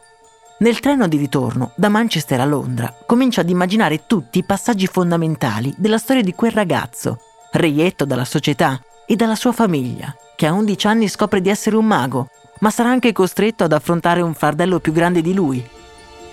Nel 0.58 0.80
treno 0.80 1.06
di 1.06 1.18
ritorno, 1.18 1.72
da 1.74 1.90
Manchester 1.90 2.40
a 2.40 2.46
Londra, 2.46 2.94
comincia 3.04 3.42
ad 3.42 3.50
immaginare 3.50 4.06
tutti 4.06 4.38
i 4.38 4.44
passaggi 4.44 4.86
fondamentali 4.86 5.74
della 5.76 5.98
storia 5.98 6.22
di 6.22 6.32
quel 6.32 6.52
ragazzo, 6.52 7.18
reietto 7.52 8.06
dalla 8.06 8.24
società, 8.24 8.80
e 9.06 9.16
dalla 9.16 9.34
sua 9.34 9.52
famiglia, 9.52 10.16
che 10.34 10.46
a 10.46 10.54
11 10.54 10.86
anni 10.86 11.08
scopre 11.08 11.42
di 11.42 11.50
essere 11.50 11.76
un 11.76 11.84
mago, 11.84 12.30
ma 12.60 12.70
sarà 12.70 12.88
anche 12.88 13.12
costretto 13.12 13.64
ad 13.64 13.72
affrontare 13.72 14.22
un 14.22 14.32
fardello 14.32 14.80
più 14.80 14.92
grande 14.92 15.20
di 15.20 15.34
lui. 15.34 15.62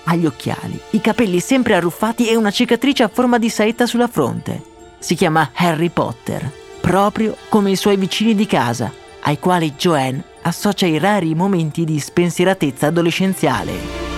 Ha 0.06 0.16
gli 0.16 0.26
occhiali, 0.26 0.80
i 0.92 1.02
capelli 1.02 1.42
sempre 1.42 1.76
arruffati 1.76 2.30
e 2.30 2.38
una 2.38 2.50
cicatrice 2.50 3.04
a 3.04 3.10
forma 3.10 3.38
di 3.38 3.50
saetta 3.50 3.86
sulla 3.86 4.08
fronte. 4.08 4.64
Si 5.00 5.16
chiama 5.16 5.52
Harry 5.54 5.90
Potter, 5.90 6.50
proprio 6.80 7.36
come 7.50 7.72
i 7.72 7.76
suoi 7.76 7.98
vicini 7.98 8.36
di 8.36 8.46
casa, 8.46 8.90
ai 9.24 9.38
quali 9.38 9.74
Joanne 9.74 10.24
associa 10.44 10.86
i 10.86 10.98
rari 10.98 11.36
momenti 11.36 11.84
di 11.84 12.00
spensieratezza 12.00 12.88
adolescenziale. 12.88 14.13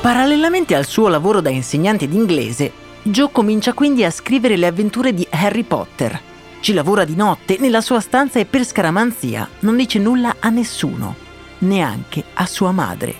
Parallelamente 0.00 0.74
al 0.74 0.86
suo 0.86 1.08
lavoro 1.08 1.42
da 1.42 1.50
insegnante 1.50 2.08
d'inglese, 2.08 2.72
Joe 3.02 3.30
comincia 3.30 3.74
quindi 3.74 4.02
a 4.02 4.10
scrivere 4.10 4.56
le 4.56 4.66
avventure 4.66 5.12
di 5.12 5.26
Harry 5.30 5.62
Potter. 5.62 6.18
Ci 6.60 6.72
lavora 6.72 7.04
di 7.04 7.14
notte 7.14 7.58
nella 7.58 7.82
sua 7.82 8.00
stanza 8.00 8.38
e 8.38 8.46
per 8.46 8.64
scaramanzia 8.64 9.46
non 9.60 9.76
dice 9.76 9.98
nulla 9.98 10.36
a 10.40 10.48
nessuno, 10.48 11.14
neanche 11.58 12.24
a 12.32 12.46
sua 12.46 12.72
madre. 12.72 13.14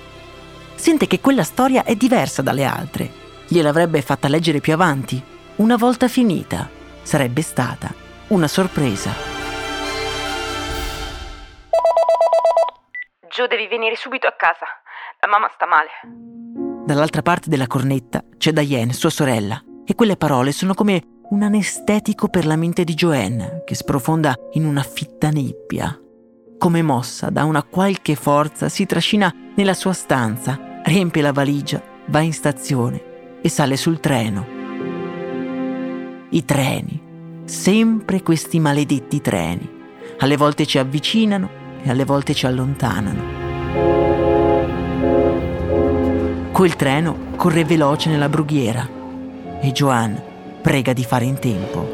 Sente 0.75 1.07
che 1.07 1.21
quella 1.21 1.43
storia 1.43 1.85
è 1.85 1.95
diversa 1.97 2.41
dalle 2.41 2.65
altre. 2.65 3.11
Gliel'avrebbe 3.47 4.01
fatta 4.01 4.29
leggere 4.29 4.61
più 4.61 4.73
avanti. 4.73 5.23
Una 5.57 5.77
volta 5.77 6.09
finita, 6.09 6.67
sarebbe 7.03 7.43
stata 7.43 7.93
una 8.29 8.49
sorpresa. 8.49 9.13
Joe, 13.29 13.49
devi 13.49 13.69
venire 13.69 13.97
subito 13.97 14.27
a 14.27 14.33
casa. 14.33 14.65
La 15.21 15.29
mamma 15.29 15.51
sta 15.55 15.67
male. 15.67 16.50
Dall'altra 16.91 17.23
parte 17.23 17.49
della 17.49 17.69
cornetta 17.69 18.25
c'è 18.37 18.51
Diane, 18.53 18.93
sua 18.93 19.11
sorella, 19.11 19.63
e 19.87 19.95
quelle 19.95 20.17
parole 20.17 20.51
sono 20.51 20.75
come 20.75 21.21
un 21.29 21.45
anestetico 21.45 22.27
per 22.27 22.47
la 22.47 22.57
mente 22.57 22.83
di 22.83 22.95
Joanne, 22.95 23.63
che 23.65 23.77
sprofonda 23.77 24.35
in 24.55 24.65
una 24.65 24.83
fitta 24.83 25.31
nebbia. 25.31 25.97
Come 26.59 26.83
mossa 26.83 27.31
da 27.31 27.45
una 27.45 27.63
qualche 27.63 28.17
forza, 28.17 28.69
si 28.69 28.87
trascina 28.87 29.33
nella 29.55 29.75
sua 29.75 29.93
stanza, 29.93 30.81
riempie 30.83 31.23
la 31.23 31.31
valigia, 31.31 31.81
va 32.07 32.23
in 32.23 32.33
stazione 32.33 33.39
e 33.41 33.49
sale 33.49 33.77
sul 33.77 34.01
treno. 34.01 34.45
I 36.31 36.45
treni, 36.45 37.01
sempre 37.45 38.21
questi 38.25 38.59
maledetti 38.59 39.21
treni. 39.21 39.79
Alle 40.19 40.37
volte 40.37 40.67
ci 40.67 40.79
avvicinano 40.79 41.49
e 41.85 41.89
alle 41.89 42.05
volte 42.05 42.35
ci 42.35 42.47
allontanano. 42.47 44.10
Quel 46.61 46.77
treno 46.77 47.17
corre 47.37 47.65
veloce 47.65 48.11
nella 48.11 48.29
brughiera 48.29 48.87
e 49.63 49.73
Joanne 49.73 50.23
prega 50.61 50.93
di 50.93 51.05
fare 51.05 51.25
in 51.25 51.39
tempo. 51.39 51.89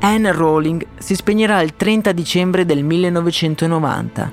Anne 0.00 0.32
Rowling 0.32 0.86
si 0.98 1.14
spegnerà 1.14 1.62
il 1.62 1.74
30 1.74 2.12
dicembre 2.12 2.66
del 2.66 2.84
1990, 2.84 4.30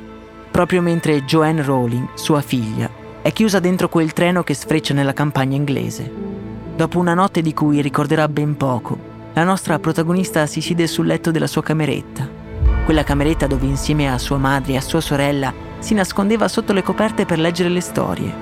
proprio 0.51 0.81
mentre 0.81 1.23
Joanne 1.23 1.61
Rowling, 1.61 2.15
sua 2.15 2.41
figlia, 2.41 2.89
è 3.21 3.31
chiusa 3.31 3.61
dentro 3.61 3.87
quel 3.87 4.11
treno 4.11 4.43
che 4.43 4.53
sfreccia 4.53 4.93
nella 4.93 5.13
campagna 5.13 5.55
inglese. 5.55 6.32
Dopo 6.75 6.97
una 6.97 7.13
notte 7.13 7.43
di 7.43 7.53
cui 7.53 7.81
ricorderà 7.81 8.27
ben 8.27 8.57
poco, 8.57 8.97
la 9.33 9.43
nostra 9.43 9.77
protagonista 9.77 10.47
si 10.47 10.59
siede 10.59 10.87
sul 10.87 11.05
letto 11.05 11.29
della 11.29 11.45
sua 11.45 11.61
cameretta. 11.61 12.27
Quella 12.83 13.03
cameretta 13.03 13.45
dove 13.45 13.67
insieme 13.67 14.11
a 14.11 14.17
sua 14.17 14.37
madre 14.37 14.73
e 14.73 14.77
a 14.77 14.81
sua 14.81 14.99
sorella 14.99 15.53
si 15.77 15.93
nascondeva 15.93 16.47
sotto 16.47 16.73
le 16.73 16.81
coperte 16.81 17.25
per 17.25 17.37
leggere 17.37 17.69
le 17.69 17.79
storie. 17.79 18.33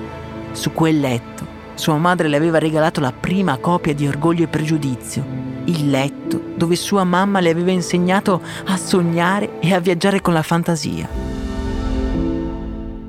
Su 0.52 0.72
quel 0.72 0.98
letto 0.98 1.46
sua 1.74 1.98
madre 1.98 2.28
le 2.28 2.36
aveva 2.36 2.58
regalato 2.58 3.00
la 3.00 3.12
prima 3.12 3.58
copia 3.58 3.94
di 3.94 4.08
Orgoglio 4.08 4.44
e 4.44 4.48
Pregiudizio, 4.48 5.24
il 5.64 5.90
letto 5.90 6.40
dove 6.56 6.74
sua 6.74 7.04
mamma 7.04 7.40
le 7.40 7.50
aveva 7.50 7.70
insegnato 7.70 8.40
a 8.64 8.76
sognare 8.78 9.60
e 9.60 9.74
a 9.74 9.80
viaggiare 9.80 10.22
con 10.22 10.32
la 10.32 10.42
fantasia. 10.42 11.06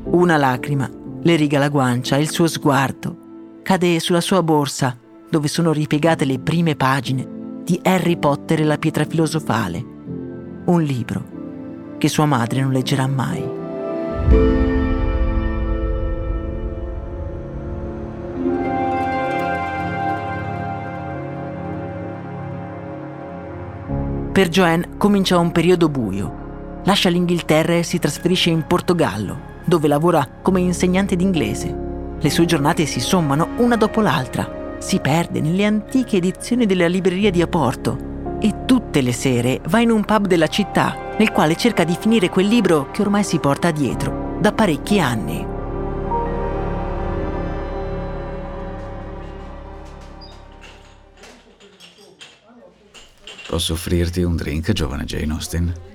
Una 0.04 0.36
lacrima 0.36 0.90
le 1.22 1.36
riga 1.38 1.60
la 1.60 1.70
guancia 1.70 2.18
e 2.18 2.22
il 2.22 2.30
suo 2.30 2.48
sguardo 2.48 3.18
cade 3.64 4.00
sulla 4.02 4.20
sua 4.20 4.44
borsa 4.44 4.98
dove 5.34 5.48
sono 5.48 5.72
ripiegate 5.72 6.26
le 6.26 6.38
prime 6.38 6.76
pagine 6.76 7.28
di 7.64 7.80
Harry 7.82 8.18
Potter 8.18 8.62
e 8.62 8.64
la 8.66 8.78
pietra 8.78 9.04
filosofale, 9.04 9.84
un 10.66 10.84
libro 10.84 11.96
che 11.98 12.08
sua 12.08 12.28
madre 12.28 12.62
non 12.62 12.72
leggerà 12.72 13.08
mai. 13.08 13.42
Per 24.32 24.50
Joanne 24.50 24.90
comincia 24.98 25.40
un 25.40 25.52
periodo 25.52 25.90
buio. 25.90 26.82
Lascia 26.84 27.10
l'Inghilterra 27.10 27.74
e 27.74 27.82
si 27.82 27.98
trasferisce 27.98 28.52
in 28.52 28.68
Portogallo, 28.68 29.36
dove 29.66 29.88
lavora 29.88 30.28
come 30.44 30.60
insegnante 30.60 31.16
d'inglese. 31.16 31.76
Le 32.20 32.30
sue 32.30 32.46
giornate 32.46 32.86
si 32.86 33.00
sommano 33.00 33.48
una 33.58 33.76
dopo 33.76 34.00
l'altra 34.00 34.62
si 34.84 35.00
perde 35.00 35.40
nelle 35.40 35.64
antiche 35.64 36.18
edizioni 36.18 36.66
della 36.66 36.88
libreria 36.88 37.32
di 37.32 37.42
Aporto 37.42 38.36
e 38.42 38.66
tutte 38.66 39.00
le 39.00 39.14
sere 39.14 39.62
va 39.70 39.80
in 39.80 39.90
un 39.90 40.04
pub 40.04 40.28
della 40.28 40.48
città 40.48 41.16
nel 41.18 41.32
quale 41.32 41.56
cerca 41.56 41.86
di 41.86 41.96
finire 41.98 42.28
quel 42.28 42.48
libro 42.48 42.92
che 42.92 43.02
ormai 43.02 43.24
si 43.24 43.40
porta 43.40 43.72
dietro 43.72 44.38
da 44.42 44.52
parecchi 44.52 45.00
anni. 45.00 45.48
Posso 53.48 53.74
offrirti 53.74 54.22
un 54.22 54.36
drink, 54.36 54.74
giovane 54.74 55.06
Jane 55.06 55.32
Austen? 55.32 55.93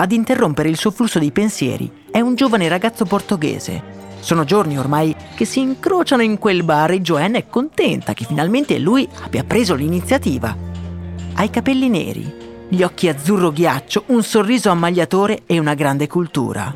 Ad 0.00 0.12
interrompere 0.12 0.70
il 0.70 0.78
suo 0.78 0.90
flusso 0.90 1.18
di 1.18 1.30
pensieri 1.30 1.90
è 2.10 2.20
un 2.20 2.34
giovane 2.34 2.68
ragazzo 2.68 3.04
portoghese. 3.04 3.98
Sono 4.20 4.44
giorni 4.44 4.78
ormai 4.78 5.14
che 5.34 5.44
si 5.44 5.60
incrociano 5.60 6.22
in 6.22 6.38
quel 6.38 6.62
bar 6.62 6.92
e 6.92 7.02
Joanne 7.02 7.40
è 7.40 7.46
contenta 7.46 8.14
che 8.14 8.24
finalmente 8.24 8.78
lui 8.78 9.06
abbia 9.22 9.44
preso 9.44 9.74
l'iniziativa. 9.74 10.56
Ha 11.34 11.42
i 11.44 11.50
capelli 11.50 11.90
neri, 11.90 12.34
gli 12.70 12.82
occhi 12.82 13.08
azzurro 13.08 13.52
ghiaccio, 13.52 14.04
un 14.06 14.22
sorriso 14.22 14.70
ammagliatore 14.70 15.42
e 15.44 15.58
una 15.58 15.74
grande 15.74 16.06
cultura. 16.06 16.72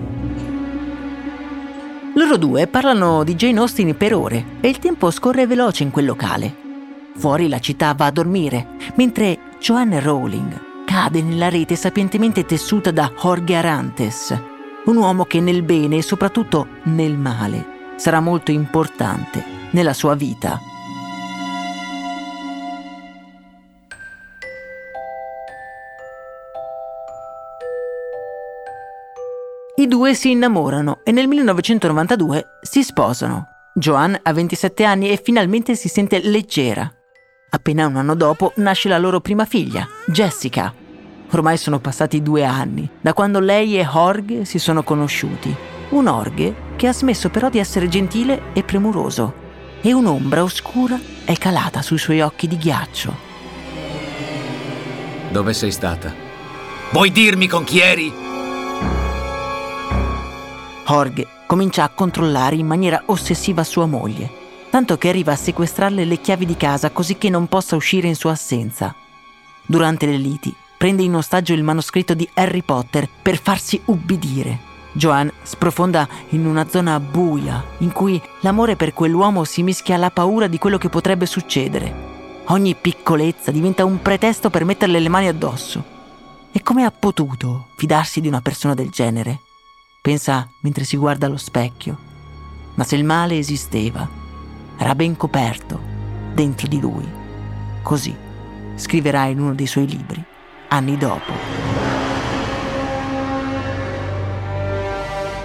Loro 2.16 2.36
due 2.36 2.66
parlano 2.66 3.24
di 3.24 3.36
Jane 3.36 3.58
Austen 3.58 3.96
per 3.96 4.12
ore 4.14 4.44
e 4.60 4.68
il 4.68 4.78
tempo 4.78 5.10
scorre 5.10 5.46
veloce 5.46 5.82
in 5.82 5.90
quel 5.90 6.04
locale. 6.04 6.54
Fuori 7.16 7.48
la 7.48 7.58
città 7.58 7.94
va 7.94 8.04
a 8.04 8.10
dormire, 8.10 8.76
mentre 8.96 9.38
Joanne 9.58 10.00
Rowling 10.00 10.72
cade 10.94 11.22
nella 11.22 11.48
rete 11.48 11.74
sapientemente 11.74 12.44
tessuta 12.44 12.92
da 12.92 13.12
Jorge 13.20 13.56
Arantes, 13.56 14.40
un 14.84 14.96
uomo 14.96 15.24
che 15.24 15.40
nel 15.40 15.64
bene 15.64 15.96
e 15.96 16.02
soprattutto 16.02 16.68
nel 16.84 17.18
male 17.18 17.94
sarà 17.96 18.20
molto 18.20 18.52
importante 18.52 19.44
nella 19.70 19.92
sua 19.92 20.14
vita. 20.14 20.60
I 29.74 29.88
due 29.88 30.14
si 30.14 30.30
innamorano 30.30 31.00
e 31.02 31.10
nel 31.10 31.26
1992 31.26 32.44
si 32.62 32.84
sposano. 32.84 33.48
Joanne 33.74 34.20
ha 34.22 34.32
27 34.32 34.84
anni 34.84 35.10
e 35.10 35.20
finalmente 35.20 35.74
si 35.74 35.88
sente 35.88 36.20
leggera. 36.20 36.88
Appena 37.50 37.88
un 37.88 37.96
anno 37.96 38.14
dopo 38.14 38.52
nasce 38.56 38.88
la 38.88 38.98
loro 38.98 39.20
prima 39.20 39.44
figlia, 39.44 39.84
Jessica. 40.06 40.82
Ormai 41.34 41.56
sono 41.56 41.80
passati 41.80 42.22
due 42.22 42.44
anni 42.44 42.88
da 43.00 43.12
quando 43.12 43.40
lei 43.40 43.76
e 43.76 43.84
Jorge 43.84 44.44
si 44.44 44.60
sono 44.60 44.84
conosciuti. 44.84 45.54
Un 45.88 46.04
Jorge 46.04 46.54
che 46.76 46.86
ha 46.86 46.92
smesso 46.92 47.28
però 47.28 47.50
di 47.50 47.58
essere 47.58 47.88
gentile 47.88 48.52
e 48.52 48.62
premuroso 48.62 49.42
e 49.80 49.92
un'ombra 49.92 50.44
oscura 50.44 50.96
è 51.24 51.36
calata 51.36 51.82
sui 51.82 51.98
suoi 51.98 52.20
occhi 52.20 52.46
di 52.46 52.56
ghiaccio. 52.56 53.14
Dove 55.30 55.52
sei 55.52 55.72
stata? 55.72 56.14
Vuoi 56.92 57.10
dirmi 57.10 57.48
con 57.48 57.64
chi 57.64 57.80
eri? 57.80 58.12
Jorge 60.86 61.26
comincia 61.48 61.82
a 61.82 61.88
controllare 61.88 62.54
in 62.54 62.66
maniera 62.66 63.02
ossessiva 63.06 63.64
sua 63.64 63.86
moglie 63.86 64.42
tanto 64.70 64.98
che 64.98 65.08
arriva 65.08 65.32
a 65.32 65.36
sequestrarle 65.36 66.04
le 66.04 66.20
chiavi 66.20 66.46
di 66.46 66.56
casa 66.56 66.90
così 66.90 67.16
che 67.16 67.28
non 67.28 67.46
possa 67.46 67.76
uscire 67.76 68.08
in 68.08 68.16
sua 68.16 68.32
assenza. 68.32 68.92
Durante 69.66 70.06
le 70.06 70.16
liti 70.16 70.52
prende 70.84 71.02
in 71.02 71.14
ostaggio 71.14 71.54
il 71.54 71.62
manoscritto 71.62 72.12
di 72.12 72.28
Harry 72.34 72.60
Potter 72.60 73.08
per 73.08 73.40
farsi 73.40 73.80
ubbidire. 73.86 74.58
Joanne 74.92 75.32
sprofonda 75.42 76.06
in 76.32 76.44
una 76.44 76.68
zona 76.68 77.00
buia 77.00 77.64
in 77.78 77.90
cui 77.90 78.20
l'amore 78.40 78.76
per 78.76 78.92
quell'uomo 78.92 79.44
si 79.44 79.62
mischia 79.62 79.94
alla 79.94 80.10
paura 80.10 80.46
di 80.46 80.58
quello 80.58 80.76
che 80.76 80.90
potrebbe 80.90 81.24
succedere. 81.24 82.12
ogni 82.48 82.74
piccolezza 82.74 83.50
diventa 83.50 83.86
un 83.86 84.02
pretesto 84.02 84.50
per 84.50 84.66
metterle 84.66 85.00
le 85.00 85.08
mani 85.08 85.26
addosso. 85.26 85.82
E 86.52 86.62
come 86.62 86.84
ha 86.84 86.90
potuto 86.90 87.68
fidarsi 87.76 88.20
di 88.20 88.28
una 88.28 88.42
persona 88.42 88.74
del 88.74 88.90
genere? 88.90 89.40
Pensa 90.02 90.46
mentre 90.60 90.84
si 90.84 90.98
guarda 90.98 91.24
allo 91.24 91.38
specchio. 91.38 91.96
Ma 92.74 92.84
se 92.84 92.96
il 92.96 93.04
male 93.04 93.38
esisteva, 93.38 94.06
era 94.76 94.94
ben 94.94 95.16
coperto 95.16 95.80
dentro 96.34 96.68
di 96.68 96.78
lui. 96.78 97.08
Così 97.82 98.14
scriverà 98.74 99.24
in 99.24 99.40
uno 99.40 99.54
dei 99.54 99.66
suoi 99.66 99.88
libri, 99.88 100.22
anni 100.74 100.96
dopo. 100.96 101.32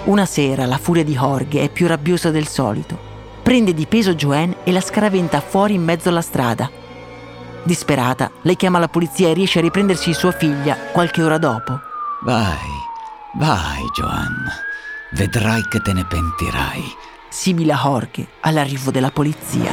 Una 0.06 0.26
sera 0.26 0.65
la 0.65 0.78
furia 0.78 1.04
di 1.04 1.13
Jorge 1.13 1.62
è 1.62 1.70
più 1.70 1.86
rabbiosa 1.86 2.32
del 2.32 2.48
solito. 2.48 3.08
Prende 3.44 3.74
di 3.74 3.86
peso 3.86 4.15
Joanne 4.15 4.58
e 4.63 4.72
la 4.72 4.82
scaraventa 4.82 5.39
fuori 5.39 5.76
in 5.76 5.84
mezzo 5.84 6.10
alla 6.10 6.22
strada. 6.22 6.70
Disperata, 7.62 8.32
lei 8.42 8.56
chiama 8.56 8.80
la 8.80 8.88
polizia 8.88 9.30
e 9.30 9.34
riesce 9.34 9.60
a 9.60 9.62
riprendersi 9.62 10.13
sua 10.13 10.32
figlia 10.32 10.76
qualche 10.92 11.22
ora 11.22 11.38
dopo. 11.38 11.80
Vai, 12.24 12.58
vai, 13.36 13.84
Joan. 13.94 14.50
Vedrai 15.12 15.62
che 15.70 15.80
te 15.80 15.94
ne 15.94 16.06
pentirai. 16.06 16.84
Sibila 17.30 17.76
Jorge 17.76 18.28
all'arrivo 18.42 18.89
della 18.89 19.12
polizia. 19.12 19.72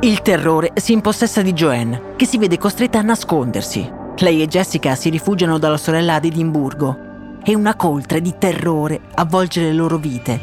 Il 0.00 0.20
terrore 0.20 0.72
si 0.74 0.92
impossessa 0.92 1.40
di 1.40 1.54
Joanne, 1.54 2.14
che 2.16 2.26
si 2.26 2.36
vede 2.36 2.58
costretta 2.58 2.98
a 2.98 3.02
nascondersi. 3.02 3.90
Lei 4.18 4.42
e 4.42 4.46
Jessica 4.46 4.94
si 4.94 5.08
rifugiano 5.08 5.56
dalla 5.56 5.78
sorella 5.78 6.14
ad 6.14 6.26
Edimburgo 6.26 7.38
e 7.42 7.54
una 7.54 7.74
coltre 7.76 8.20
di 8.20 8.34
terrore 8.36 9.00
avvolge 9.14 9.62
le 9.62 9.72
loro 9.72 9.96
vite. 9.96 10.38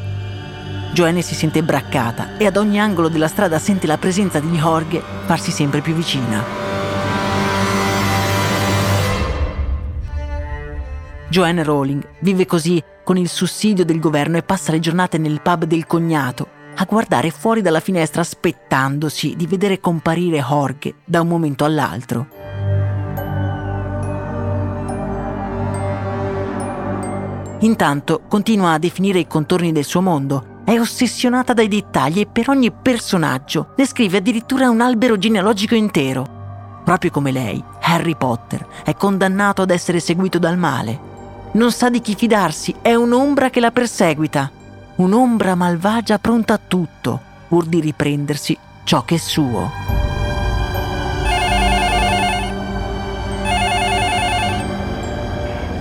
Joanne 0.93 1.21
si 1.21 1.35
sente 1.35 1.61
braccata 1.61 2.35
e 2.37 2.47
ad 2.47 2.57
ogni 2.57 2.79
angolo 2.79 3.09
della 3.09 3.27
strada 3.27 3.59
sente 3.59 3.85
la 3.85 3.99
presenza 3.99 4.39
di 4.39 4.49
Jorge 4.57 5.01
farsi 5.25 5.51
sempre 5.51 5.81
più 5.81 5.93
vicina. 5.93 6.43
Joanne 11.29 11.63
Rowling 11.63 12.03
vive 12.21 12.47
così 12.47 12.81
con 13.03 13.17
il 13.17 13.29
sussidio 13.29 13.85
del 13.85 13.99
governo 13.99 14.37
e 14.37 14.43
passa 14.43 14.71
le 14.71 14.79
giornate 14.79 15.19
nel 15.19 15.41
pub 15.41 15.65
del 15.65 15.85
cognato 15.85 16.52
a 16.75 16.85
guardare 16.85 17.29
fuori 17.29 17.61
dalla 17.61 17.79
finestra 17.79 18.21
aspettandosi 18.21 19.35
di 19.35 19.47
vedere 19.47 19.79
comparire 19.79 20.39
Jorge 20.41 20.95
da 21.05 21.21
un 21.21 21.27
momento 21.27 21.65
all'altro. 21.65 22.27
Intanto 27.59 28.21
continua 28.27 28.73
a 28.73 28.77
definire 28.77 29.19
i 29.19 29.27
contorni 29.27 29.71
del 29.71 29.85
suo 29.85 30.01
mondo, 30.01 30.61
è 30.65 30.77
ossessionata 30.77 31.53
dai 31.53 31.67
dettagli 31.67 32.19
e 32.19 32.27
per 32.27 32.49
ogni 32.49 32.71
personaggio 32.71 33.73
descrive 33.75 34.17
addirittura 34.17 34.69
un 34.69 34.81
albero 34.81 35.17
genealogico 35.17 35.75
intero. 35.75 36.81
Proprio 36.83 37.11
come 37.11 37.31
lei, 37.31 37.63
Harry 37.81 38.15
Potter 38.15 38.65
è 38.83 38.93
condannato 38.95 39.61
ad 39.61 39.69
essere 39.69 40.01
seguito 40.01 40.39
dal 40.39 40.57
male. 40.57 41.11
Non 41.53 41.71
sa 41.71 41.89
di 41.89 42.01
chi 42.01 42.15
fidarsi, 42.15 42.75
è 42.81 42.95
un'ombra 42.95 43.49
che 43.49 43.61
la 43.61 43.71
perseguita 43.71 44.51
un'ombra 44.95 45.55
malvagia 45.55 46.19
pronta 46.19 46.53
a 46.53 46.59
tutto, 46.65 47.19
pur 47.47 47.65
di 47.65 47.79
riprendersi 47.79 48.57
ciò 48.83 49.03
che 49.03 49.15
è 49.15 49.17
suo. 49.17 49.71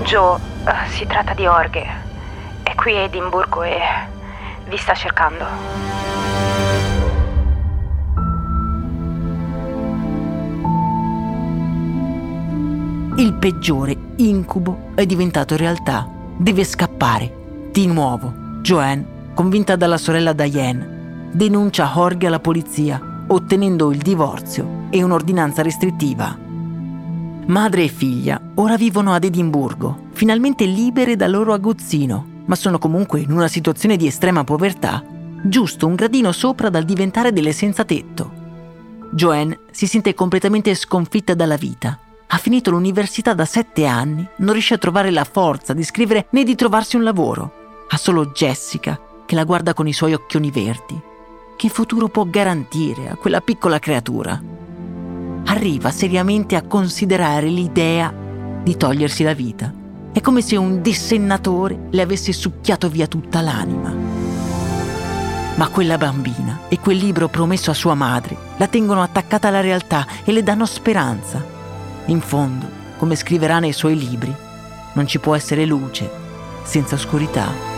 Joe, 0.04 0.38
uh, 0.64 0.90
si 0.90 1.06
tratta 1.06 1.34
di 1.34 1.46
Orghe. 1.46 1.86
È 2.62 2.74
qui 2.74 2.96
a 2.96 3.00
Edimburgo 3.00 3.62
e 3.62 3.78
vi 4.68 4.76
sta 4.76 4.94
cercando. 4.94 5.44
Il 13.16 13.34
peggiore 13.34 13.96
incubo 14.16 14.90
è 14.94 15.04
diventato 15.04 15.56
realtà. 15.56 16.08
Deve 16.36 16.64
scappare, 16.64 17.68
di 17.70 17.86
nuovo 17.86 18.41
Joanne, 18.62 19.32
convinta 19.34 19.74
dalla 19.74 19.98
sorella 19.98 20.32
Diane, 20.32 21.30
denuncia 21.32 21.90
Jorge 21.92 22.28
alla 22.28 22.38
polizia, 22.38 23.24
ottenendo 23.26 23.90
il 23.90 23.98
divorzio 23.98 24.86
e 24.90 25.02
un'ordinanza 25.02 25.62
restrittiva. 25.62 26.38
Madre 27.46 27.82
e 27.82 27.88
figlia 27.88 28.40
ora 28.54 28.76
vivono 28.76 29.14
ad 29.14 29.24
Edimburgo, 29.24 30.10
finalmente 30.12 30.64
libere 30.64 31.16
dal 31.16 31.32
loro 31.32 31.52
aguzzino, 31.52 32.24
ma 32.44 32.54
sono 32.54 32.78
comunque 32.78 33.18
in 33.18 33.32
una 33.32 33.48
situazione 33.48 33.96
di 33.96 34.06
estrema 34.06 34.44
povertà, 34.44 35.02
giusto 35.42 35.88
un 35.88 35.96
gradino 35.96 36.30
sopra 36.30 36.70
dal 36.70 36.84
diventare 36.84 37.32
delle 37.32 37.52
senza 37.52 37.84
tetto. 37.84 38.30
Joanne 39.10 39.58
si 39.72 39.88
sente 39.88 40.14
completamente 40.14 40.72
sconfitta 40.76 41.34
dalla 41.34 41.56
vita. 41.56 41.98
Ha 42.28 42.38
finito 42.38 42.70
l'università 42.70 43.34
da 43.34 43.44
sette 43.44 43.86
anni, 43.86 44.24
non 44.36 44.52
riesce 44.52 44.74
a 44.74 44.78
trovare 44.78 45.10
la 45.10 45.24
forza 45.24 45.72
di 45.72 45.82
scrivere 45.82 46.26
né 46.30 46.44
di 46.44 46.54
trovarsi 46.54 46.94
un 46.94 47.02
lavoro 47.02 47.54
ha 47.94 47.98
solo 47.98 48.26
Jessica 48.26 48.98
che 49.26 49.34
la 49.34 49.44
guarda 49.44 49.74
con 49.74 49.86
i 49.86 49.92
suoi 49.92 50.14
occhioni 50.14 50.50
verdi. 50.50 50.98
Che 51.56 51.68
futuro 51.68 52.08
può 52.08 52.24
garantire 52.24 53.10
a 53.10 53.16
quella 53.16 53.42
piccola 53.42 53.78
creatura? 53.78 54.40
Arriva 55.44 55.90
seriamente 55.90 56.56
a 56.56 56.62
considerare 56.62 57.48
l'idea 57.48 58.12
di 58.62 58.76
togliersi 58.78 59.22
la 59.22 59.34
vita. 59.34 59.72
È 60.10 60.20
come 60.22 60.40
se 60.40 60.56
un 60.56 60.80
dissennatore 60.80 61.88
le 61.90 62.00
avesse 62.00 62.32
succhiato 62.32 62.88
via 62.88 63.06
tutta 63.06 63.42
l'anima. 63.42 63.94
Ma 65.54 65.68
quella 65.68 65.98
bambina 65.98 66.60
e 66.68 66.78
quel 66.80 66.96
libro 66.96 67.28
promesso 67.28 67.70
a 67.70 67.74
sua 67.74 67.94
madre 67.94 68.36
la 68.56 68.68
tengono 68.68 69.02
attaccata 69.02 69.48
alla 69.48 69.60
realtà 69.60 70.06
e 70.24 70.32
le 70.32 70.42
danno 70.42 70.64
speranza. 70.64 71.44
In 72.06 72.22
fondo, 72.22 72.66
come 72.96 73.16
scriverà 73.16 73.58
nei 73.58 73.72
suoi 73.74 73.98
libri, 73.98 74.34
non 74.94 75.06
ci 75.06 75.18
può 75.18 75.34
essere 75.34 75.66
luce 75.66 76.10
senza 76.62 76.94
oscurità. 76.94 77.71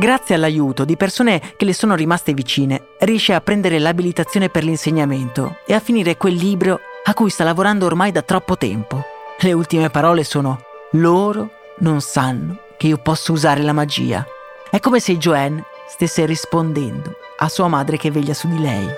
Grazie 0.00 0.36
all'aiuto 0.36 0.86
di 0.86 0.96
persone 0.96 1.52
che 1.58 1.66
le 1.66 1.74
sono 1.74 1.94
rimaste 1.94 2.32
vicine, 2.32 2.94
riesce 3.00 3.34
a 3.34 3.42
prendere 3.42 3.78
l'abilitazione 3.78 4.48
per 4.48 4.64
l'insegnamento 4.64 5.58
e 5.66 5.74
a 5.74 5.78
finire 5.78 6.16
quel 6.16 6.32
libro 6.32 6.80
a 7.04 7.12
cui 7.12 7.28
sta 7.28 7.44
lavorando 7.44 7.84
ormai 7.84 8.10
da 8.10 8.22
troppo 8.22 8.56
tempo. 8.56 9.04
Le 9.38 9.52
ultime 9.52 9.90
parole 9.90 10.24
sono 10.24 10.58
loro 10.92 11.50
non 11.80 12.00
sanno 12.00 12.60
che 12.78 12.86
io 12.86 12.96
posso 12.96 13.32
usare 13.32 13.60
la 13.60 13.74
magia. 13.74 14.24
È 14.70 14.80
come 14.80 15.00
se 15.00 15.18
Joanne 15.18 15.64
stesse 15.86 16.24
rispondendo 16.24 17.16
a 17.36 17.50
sua 17.50 17.68
madre 17.68 17.98
che 17.98 18.10
veglia 18.10 18.32
su 18.32 18.48
di 18.48 18.58
lei. 18.58 18.88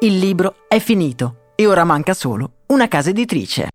Il 0.00 0.16
libro 0.16 0.54
è 0.66 0.78
finito 0.78 1.52
e 1.54 1.66
ora 1.66 1.84
manca 1.84 2.14
solo 2.14 2.52
una 2.68 2.88
casa 2.88 3.10
editrice. 3.10 3.68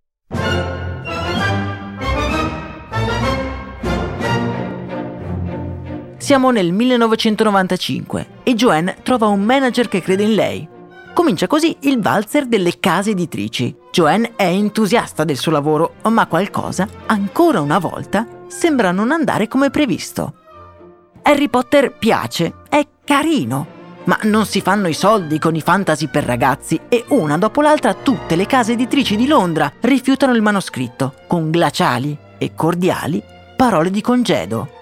Siamo 6.26 6.50
nel 6.50 6.72
1995 6.72 8.28
e 8.42 8.56
Joanne 8.56 8.98
trova 9.04 9.28
un 9.28 9.44
manager 9.44 9.88
che 9.88 10.02
crede 10.02 10.24
in 10.24 10.34
lei. 10.34 10.68
Comincia 11.14 11.46
così 11.46 11.78
il 11.82 12.02
valzer 12.02 12.48
delle 12.48 12.80
case 12.80 13.12
editrici. 13.12 13.76
Joanne 13.92 14.32
è 14.36 14.46
entusiasta 14.46 15.24
del 15.24 15.38
suo 15.38 15.52
lavoro, 15.52 15.98
ma 16.10 16.26
qualcosa, 16.26 16.88
ancora 17.06 17.62
una 17.62 17.78
volta, 17.78 18.26
sembra 18.48 18.92
non 18.92 19.12
andare 19.12 19.48
come 19.48 19.70
previsto. 19.70 20.34
Harry 21.22 21.48
Potter 21.48 21.96
piace, 21.96 22.56
è 22.70 22.84
carino, 23.04 23.68
ma 24.06 24.18
non 24.24 24.48
si 24.48 24.62
fanno 24.62 24.88
i 24.88 24.96
soldi 24.96 25.38
con 25.38 25.54
i 25.54 25.62
fantasy 25.62 26.08
per 26.08 26.24
ragazzi 26.24 26.82
e 26.90 27.06
una 27.10 27.38
dopo 27.38 27.62
l'altra 27.62 27.94
tutte 27.94 28.36
le 28.36 28.48
case 28.48 28.72
editrici 28.72 29.16
di 29.16 29.28
Londra 29.28 29.72
rifiutano 29.82 30.34
il 30.34 30.42
manoscritto, 30.42 31.14
con 31.28 31.52
glaciali 31.52 32.18
e 32.40 32.56
cordiali 32.56 33.22
parole 33.56 33.90
di 33.90 34.02
congedo. 34.02 34.75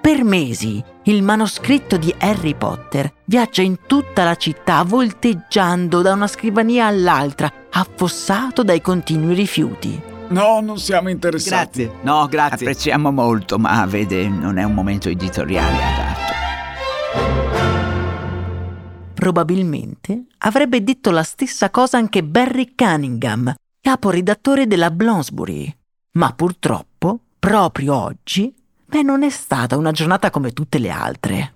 Per 0.00 0.24
mesi 0.24 0.82
il 1.04 1.22
manoscritto 1.22 1.96
di 1.96 2.14
Harry 2.18 2.54
Potter 2.54 3.12
viaggia 3.24 3.62
in 3.62 3.78
tutta 3.86 4.24
la 4.24 4.36
città 4.36 4.82
volteggiando 4.84 6.02
da 6.02 6.12
una 6.12 6.26
scrivania 6.26 6.86
all'altra, 6.86 7.52
affossato 7.70 8.62
dai 8.62 8.80
continui 8.80 9.34
rifiuti. 9.34 10.00
No, 10.28 10.60
non 10.60 10.78
siamo 10.78 11.08
interessati. 11.08 11.84
Grazie. 11.84 12.00
No, 12.04 12.26
grazie. 12.26 12.66
Apprezziamo 12.66 13.10
molto, 13.10 13.58
ma 13.58 13.84
vede, 13.86 14.28
non 14.28 14.58
è 14.58 14.62
un 14.62 14.74
momento 14.74 15.08
editoriale 15.08 15.76
adatto. 15.82 16.32
Probabilmente 19.14 20.26
avrebbe 20.38 20.84
detto 20.84 21.10
la 21.10 21.24
stessa 21.24 21.70
cosa 21.70 21.98
anche 21.98 22.22
Barry 22.22 22.74
Cunningham, 22.76 23.52
capo 23.80 24.10
redattore 24.10 24.66
della 24.66 24.90
Bloomsbury. 24.90 25.74
Ma 26.12 26.32
purtroppo, 26.32 27.18
proprio 27.38 27.96
oggi, 27.96 28.54
Beh, 28.90 29.02
non 29.02 29.22
è 29.22 29.30
stata 29.30 29.76
una 29.76 29.92
giornata 29.92 30.30
come 30.30 30.52
tutte 30.52 30.78
le 30.78 30.90
altre. 30.90 31.52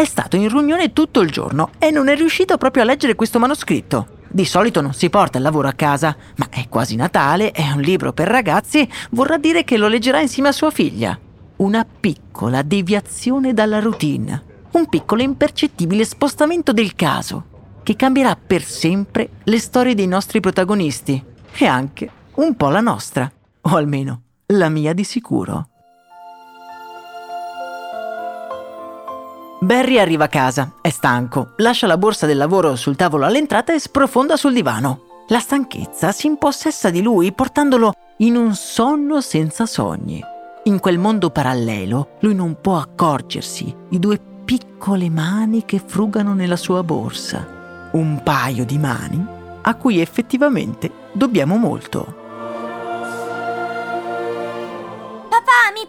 è 0.00 0.04
stato 0.06 0.36
in 0.36 0.48
riunione 0.48 0.92
tutto 0.92 1.20
il 1.20 1.30
giorno 1.30 1.70
e 1.78 1.90
non 1.90 2.08
è 2.08 2.16
riuscito 2.16 2.56
proprio 2.56 2.82
a 2.82 2.86
leggere 2.86 3.14
questo 3.14 3.38
manoscritto. 3.38 4.18
Di 4.28 4.46
solito 4.46 4.80
non 4.80 4.94
si 4.94 5.10
porta 5.10 5.36
il 5.36 5.44
lavoro 5.44 5.68
a 5.68 5.72
casa, 5.72 6.16
ma 6.36 6.48
è 6.48 6.68
quasi 6.68 6.96
Natale, 6.96 7.50
è 7.50 7.70
un 7.70 7.80
libro 7.80 8.12
per 8.12 8.28
ragazzi, 8.28 8.88
vorrà 9.10 9.36
dire 9.36 9.62
che 9.62 9.76
lo 9.76 9.88
leggerà 9.88 10.20
insieme 10.20 10.48
a 10.48 10.52
sua 10.52 10.70
figlia. 10.70 11.18
Una 11.56 11.84
piccola 11.84 12.62
deviazione 12.62 13.52
dalla 13.52 13.80
routine, 13.80 14.42
un 14.72 14.88
piccolo 14.88 15.20
impercettibile 15.20 16.04
spostamento 16.06 16.72
del 16.72 16.94
caso, 16.94 17.44
che 17.82 17.94
cambierà 17.94 18.36
per 18.36 18.62
sempre 18.62 19.28
le 19.42 19.58
storie 19.58 19.94
dei 19.94 20.06
nostri 20.06 20.40
protagonisti 20.40 21.22
e 21.58 21.66
anche 21.66 22.10
un 22.36 22.56
po' 22.56 22.70
la 22.70 22.80
nostra, 22.80 23.30
o 23.62 23.76
almeno 23.76 24.22
la 24.52 24.68
mia 24.68 24.92
di 24.92 25.04
sicuro. 25.04 25.68
Barry 29.60 29.98
arriva 29.98 30.24
a 30.24 30.28
casa, 30.28 30.74
è 30.80 30.88
stanco, 30.88 31.52
lascia 31.58 31.86
la 31.86 31.98
borsa 31.98 32.26
del 32.26 32.38
lavoro 32.38 32.74
sul 32.76 32.96
tavolo 32.96 33.26
all'entrata 33.26 33.74
e 33.74 33.78
sprofonda 33.78 34.36
sul 34.36 34.54
divano. 34.54 35.02
La 35.28 35.38
stanchezza 35.38 36.10
si 36.12 36.26
impossessa 36.26 36.90
di 36.90 37.02
lui 37.02 37.32
portandolo 37.32 37.92
in 38.18 38.36
un 38.36 38.54
sonno 38.54 39.20
senza 39.20 39.66
sogni. 39.66 40.20
In 40.64 40.80
quel 40.80 40.98
mondo 40.98 41.30
parallelo 41.30 42.16
lui 42.20 42.34
non 42.34 42.56
può 42.60 42.78
accorgersi 42.78 43.74
di 43.88 43.98
due 43.98 44.18
piccole 44.44 45.08
mani 45.10 45.64
che 45.64 45.80
frugano 45.84 46.34
nella 46.34 46.56
sua 46.56 46.82
borsa. 46.82 47.46
Un 47.92 48.20
paio 48.24 48.64
di 48.64 48.78
mani 48.78 49.24
a 49.62 49.74
cui 49.74 50.00
effettivamente 50.00 50.90
dobbiamo 51.12 51.56
molto. 51.56 52.19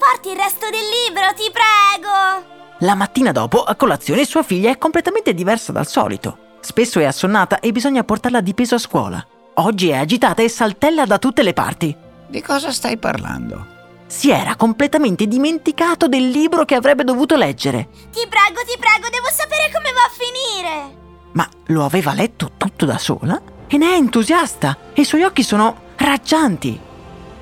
Porti 0.02 0.30
il 0.30 0.36
resto 0.36 0.66
del 0.72 0.82
libro, 0.82 1.32
ti 1.36 1.52
prego! 1.54 2.50
La 2.80 2.96
mattina 2.96 3.32
dopo, 3.32 3.62
a 3.62 3.76
colazione, 3.76 4.26
sua 4.26 4.42
figlia 4.42 4.72
è 4.72 4.80
completamente 4.80 5.36
diversa 5.36 5.72
dal 5.72 5.86
solito. 5.86 6.58
Spesso 6.60 7.00
è 7.00 7.06
assonnata 7.06 7.60
e 7.60 7.72
bisogna 7.72 8.04
portarla 8.04 8.42
di 8.42 8.56
peso 8.56 8.76
a 8.76 8.80
scuola. 8.80 9.24
Oggi 9.56 9.90
è 9.90 9.98
agitata 9.98 10.42
e 10.42 10.50
saltella 10.50 11.06
da 11.06 11.20
tutte 11.20 11.44
le 11.44 11.54
parti. 11.54 11.96
Di 12.28 12.42
cosa 12.42 12.72
stai 12.72 12.98
parlando? 12.98 13.80
Si 14.08 14.32
era 14.32 14.56
completamente 14.56 15.28
dimenticato 15.28 16.08
del 16.08 16.30
libro 16.30 16.66
che 16.66 16.74
avrebbe 16.74 17.04
dovuto 17.04 17.36
leggere. 17.36 17.90
Ti 18.12 18.28
prego, 18.28 18.62
ti 18.66 18.78
prego, 18.80 19.08
devo 19.12 19.28
sapere 19.32 19.70
come 19.72 19.92
va 19.94 20.02
a 20.02 20.12
finire. 20.18 20.98
Ma 21.34 21.48
lo 21.68 21.86
aveva 21.86 22.14
letto 22.14 22.54
tutto 22.58 22.86
da 22.86 22.98
sola? 22.98 23.40
E 23.68 23.78
ne 23.78 23.92
è 23.92 23.94
entusiasta 23.94 24.78
e 24.94 25.02
i 25.02 25.06
suoi 25.06 25.22
occhi 25.22 25.44
sono 25.44 25.90
raggianti. 25.96 26.80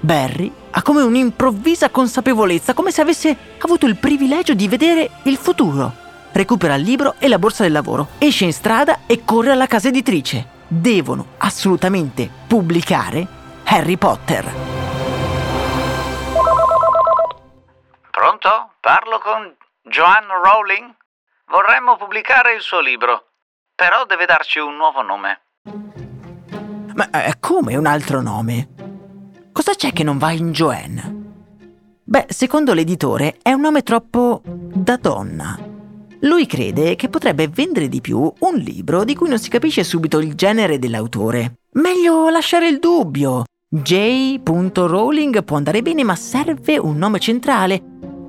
Barry 0.01 0.58
ha 0.79 0.81
come 0.81 1.01
un'improvvisa 1.01 1.89
consapevolezza, 1.89 2.73
come 2.73 2.91
se 2.91 3.01
avesse 3.01 3.35
avuto 3.59 3.85
il 3.85 3.97
privilegio 3.97 4.53
di 4.53 4.69
vedere 4.69 5.09
il 5.23 5.35
futuro. 5.35 5.91
Recupera 6.31 6.75
il 6.75 6.83
libro 6.83 7.15
e 7.19 7.27
la 7.27 7.37
borsa 7.37 7.63
del 7.63 7.73
lavoro, 7.73 8.11
esce 8.17 8.45
in 8.45 8.53
strada 8.53 8.99
e 9.05 9.25
corre 9.25 9.51
alla 9.51 9.67
casa 9.67 9.89
editrice. 9.89 10.57
Devono 10.67 11.33
assolutamente 11.39 12.29
pubblicare 12.47 13.27
Harry 13.65 13.97
Potter. 13.97 14.45
Pronto? 18.09 18.71
Parlo 18.79 19.19
con 19.19 19.53
Joanne 19.81 20.27
Rowling? 20.41 20.95
Vorremmo 21.47 21.97
pubblicare 21.97 22.53
il 22.53 22.61
suo 22.61 22.79
libro, 22.79 23.25
però 23.75 24.05
deve 24.05 24.25
darci 24.25 24.59
un 24.59 24.77
nuovo 24.77 25.01
nome. 25.01 25.41
Ma 26.93 27.09
eh, 27.25 27.35
come 27.39 27.75
un 27.75 27.85
altro 27.85 28.21
nome? 28.21 28.78
Cosa 29.59 29.73
c'è 29.75 29.91
che 29.91 30.05
non 30.05 30.17
va 30.17 30.31
in 30.31 30.53
Joanne? 30.53 31.15
Beh, 32.05 32.27
secondo 32.29 32.73
l'editore 32.73 33.39
è 33.41 33.51
un 33.51 33.59
nome 33.59 33.83
troppo 33.83 34.41
da 34.45 34.95
donna. 34.95 35.59
Lui 36.21 36.45
crede 36.45 36.95
che 36.95 37.09
potrebbe 37.09 37.49
vendere 37.49 37.89
di 37.89 37.99
più 37.99 38.19
un 38.19 38.55
libro 38.55 39.03
di 39.03 39.15
cui 39.15 39.27
non 39.27 39.37
si 39.37 39.49
capisce 39.49 39.83
subito 39.83 40.19
il 40.19 40.35
genere 40.35 40.79
dell'autore. 40.79 41.57
Meglio 41.73 42.29
lasciare 42.29 42.69
il 42.69 42.79
dubbio. 42.79 43.43
J. 43.67 44.39
Rowling 44.45 45.43
può 45.43 45.57
andare 45.57 45.81
bene, 45.81 46.05
ma 46.05 46.15
serve 46.15 46.77
un 46.77 46.95
nome 46.95 47.19
centrale. 47.19 47.81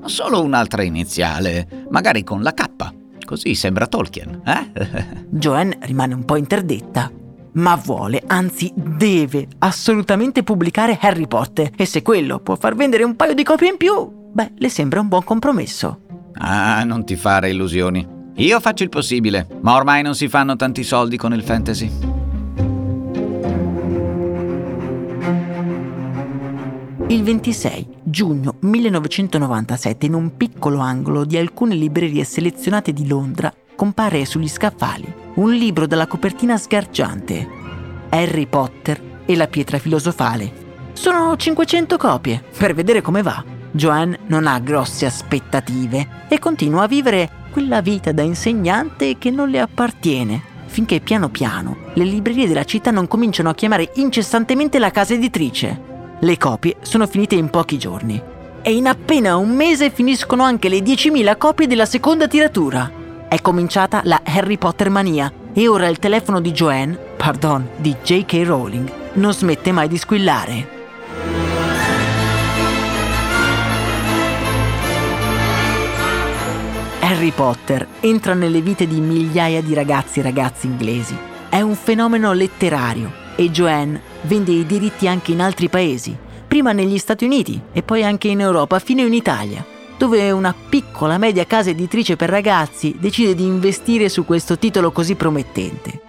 Solo 0.06 0.42
un'altra 0.42 0.82
iniziale, 0.82 1.86
magari 1.90 2.24
con 2.24 2.42
la 2.42 2.52
K. 2.52 2.92
Così 3.24 3.54
sembra 3.54 3.86
Tolkien, 3.86 4.42
eh? 4.44 5.26
Joanne 5.30 5.78
rimane 5.82 6.12
un 6.12 6.24
po' 6.24 6.34
interdetta 6.34 7.18
ma 7.52 7.74
vuole, 7.76 8.22
anzi 8.26 8.72
deve 8.74 9.48
assolutamente 9.58 10.42
pubblicare 10.42 10.98
Harry 11.00 11.26
Potter 11.26 11.70
e 11.76 11.84
se 11.84 12.02
quello 12.02 12.38
può 12.40 12.56
far 12.56 12.74
vendere 12.74 13.04
un 13.04 13.16
paio 13.16 13.34
di 13.34 13.42
copie 13.42 13.68
in 13.68 13.76
più, 13.76 14.10
beh, 14.32 14.52
le 14.56 14.68
sembra 14.68 15.00
un 15.00 15.08
buon 15.08 15.24
compromesso. 15.24 16.00
Ah, 16.34 16.84
non 16.84 17.04
ti 17.04 17.16
fare 17.16 17.50
illusioni. 17.50 18.18
Io 18.36 18.60
faccio 18.60 18.84
il 18.84 18.88
possibile, 18.88 19.46
ma 19.60 19.74
ormai 19.74 20.02
non 20.02 20.14
si 20.14 20.28
fanno 20.28 20.56
tanti 20.56 20.82
soldi 20.82 21.16
con 21.16 21.34
il 21.34 21.42
fantasy. 21.42 21.90
Il 27.08 27.24
26 27.24 27.88
giugno 28.04 28.54
1997, 28.60 30.06
in 30.06 30.14
un 30.14 30.36
piccolo 30.36 30.78
angolo 30.78 31.24
di 31.24 31.36
alcune 31.36 31.74
librerie 31.74 32.22
selezionate 32.22 32.92
di 32.92 33.08
Londra, 33.08 33.52
compare 33.80 34.26
sugli 34.26 34.46
scaffali 34.46 35.10
un 35.36 35.54
libro 35.54 35.86
dalla 35.86 36.06
copertina 36.06 36.58
sgargiante, 36.58 37.48
Harry 38.10 38.44
Potter 38.44 39.22
e 39.24 39.34
la 39.34 39.46
pietra 39.46 39.78
filosofale. 39.78 40.52
Sono 40.92 41.34
500 41.34 41.96
copie, 41.96 42.44
per 42.58 42.74
vedere 42.74 43.00
come 43.00 43.22
va. 43.22 43.42
Joanne 43.70 44.18
non 44.26 44.46
ha 44.46 44.58
grosse 44.58 45.06
aspettative 45.06 46.26
e 46.28 46.38
continua 46.38 46.82
a 46.82 46.88
vivere 46.88 47.30
quella 47.50 47.80
vita 47.80 48.12
da 48.12 48.20
insegnante 48.20 49.16
che 49.16 49.30
non 49.30 49.48
le 49.48 49.60
appartiene, 49.60 50.42
finché 50.66 51.00
piano 51.00 51.30
piano 51.30 51.74
le 51.94 52.04
librerie 52.04 52.46
della 52.46 52.64
città 52.64 52.90
non 52.90 53.08
cominciano 53.08 53.48
a 53.48 53.54
chiamare 53.54 53.92
incessantemente 53.94 54.78
la 54.78 54.90
casa 54.90 55.14
editrice. 55.14 55.80
Le 56.20 56.36
copie 56.36 56.76
sono 56.82 57.06
finite 57.06 57.34
in 57.34 57.48
pochi 57.48 57.78
giorni 57.78 58.22
e 58.60 58.74
in 58.74 58.86
appena 58.86 59.38
un 59.38 59.48
mese 59.56 59.88
finiscono 59.88 60.42
anche 60.42 60.68
le 60.68 60.80
10.000 60.80 61.38
copie 61.38 61.66
della 61.66 61.86
seconda 61.86 62.28
tiratura. 62.28 62.99
È 63.30 63.40
cominciata 63.40 64.00
la 64.06 64.22
Harry 64.24 64.58
Potter 64.58 64.90
mania 64.90 65.32
e 65.52 65.68
ora 65.68 65.86
il 65.86 66.00
telefono 66.00 66.40
di 66.40 66.50
Joanne, 66.50 66.98
pardon, 67.16 67.64
di 67.76 67.94
J.K. 68.02 68.42
Rowling, 68.44 68.90
non 69.12 69.32
smette 69.32 69.70
mai 69.70 69.86
di 69.86 69.96
squillare. 69.98 70.68
Harry 76.98 77.30
Potter 77.30 77.86
entra 78.00 78.34
nelle 78.34 78.60
vite 78.62 78.88
di 78.88 78.98
migliaia 78.98 79.62
di 79.62 79.74
ragazzi 79.74 80.18
e 80.18 80.22
ragazze 80.24 80.66
inglesi. 80.66 81.16
È 81.48 81.60
un 81.60 81.76
fenomeno 81.76 82.32
letterario 82.32 83.12
e 83.36 83.48
Joanne 83.52 84.00
vende 84.22 84.50
i 84.50 84.66
diritti 84.66 85.06
anche 85.06 85.30
in 85.30 85.40
altri 85.40 85.68
paesi, 85.68 86.16
prima 86.48 86.72
negli 86.72 86.98
Stati 86.98 87.26
Uniti 87.26 87.62
e 87.72 87.84
poi 87.84 88.02
anche 88.02 88.26
in 88.26 88.40
Europa 88.40 88.80
fino 88.80 89.02
in 89.02 89.14
Italia 89.14 89.78
dove 90.00 90.30
una 90.30 90.54
piccola 90.54 91.18
media 91.18 91.44
casa 91.44 91.68
editrice 91.68 92.16
per 92.16 92.30
ragazzi 92.30 92.96
decide 92.98 93.34
di 93.34 93.44
investire 93.44 94.08
su 94.08 94.24
questo 94.24 94.56
titolo 94.56 94.92
così 94.92 95.14
promettente. 95.14 96.00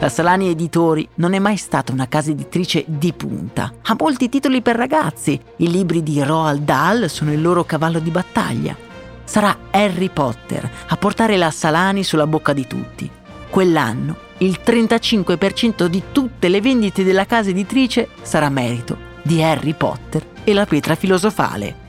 La 0.00 0.10
Salani 0.10 0.50
Editori 0.50 1.08
non 1.14 1.32
è 1.32 1.38
mai 1.38 1.56
stata 1.56 1.92
una 1.92 2.06
casa 2.06 2.30
editrice 2.30 2.84
di 2.86 3.14
punta. 3.14 3.72
Ha 3.80 3.96
molti 3.98 4.28
titoli 4.28 4.60
per 4.60 4.76
ragazzi. 4.76 5.40
I 5.56 5.70
libri 5.70 6.02
di 6.02 6.22
Roald 6.22 6.60
Dahl 6.60 7.08
sono 7.08 7.32
il 7.32 7.40
loro 7.40 7.64
cavallo 7.64 8.00
di 8.00 8.10
battaglia. 8.10 8.76
Sarà 9.24 9.56
Harry 9.70 10.10
Potter 10.10 10.70
a 10.88 10.96
portare 10.98 11.38
la 11.38 11.50
Salani 11.50 12.04
sulla 12.04 12.26
bocca 12.26 12.52
di 12.52 12.66
tutti. 12.66 13.10
Quell'anno 13.48 14.16
il 14.38 14.60
35% 14.62 15.86
di 15.86 16.02
tutte 16.12 16.50
le 16.50 16.60
vendite 16.60 17.02
della 17.02 17.24
casa 17.24 17.48
editrice 17.48 18.10
sarà 18.20 18.50
merito 18.50 18.94
di 19.22 19.42
Harry 19.42 19.72
Potter 19.72 20.22
e 20.44 20.52
la 20.52 20.66
pietra 20.66 20.96
filosofale. 20.96 21.83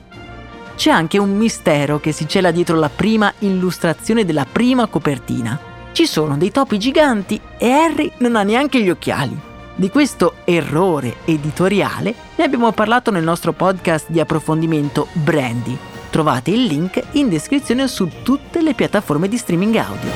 C'è 0.76 0.90
anche 0.90 1.16
un 1.16 1.34
mistero 1.34 1.98
che 1.98 2.12
si 2.12 2.28
cela 2.28 2.50
dietro 2.50 2.76
la 2.76 2.90
prima 2.90 3.32
illustrazione 3.38 4.26
della 4.26 4.44
prima 4.44 4.86
copertina. 4.86 5.58
Ci 5.92 6.04
sono 6.06 6.36
dei 6.36 6.50
topi 6.50 6.78
giganti 6.78 7.40
e 7.56 7.70
Harry 7.70 8.12
non 8.18 8.36
ha 8.36 8.42
neanche 8.42 8.82
gli 8.82 8.90
occhiali. 8.90 9.36
Di 9.74 9.88
questo 9.88 10.34
errore 10.44 11.16
editoriale 11.24 12.14
ne 12.34 12.44
abbiamo 12.44 12.70
parlato 12.72 13.10
nel 13.10 13.24
nostro 13.24 13.54
podcast 13.54 14.10
di 14.10 14.20
approfondimento 14.20 15.08
Brandy. 15.12 15.76
Trovate 16.10 16.50
il 16.50 16.64
link 16.64 17.02
in 17.12 17.30
descrizione 17.30 17.88
su 17.88 18.10
tutte 18.22 18.60
le 18.60 18.74
piattaforme 18.74 19.28
di 19.28 19.38
streaming 19.38 19.76
audio. 19.76 20.10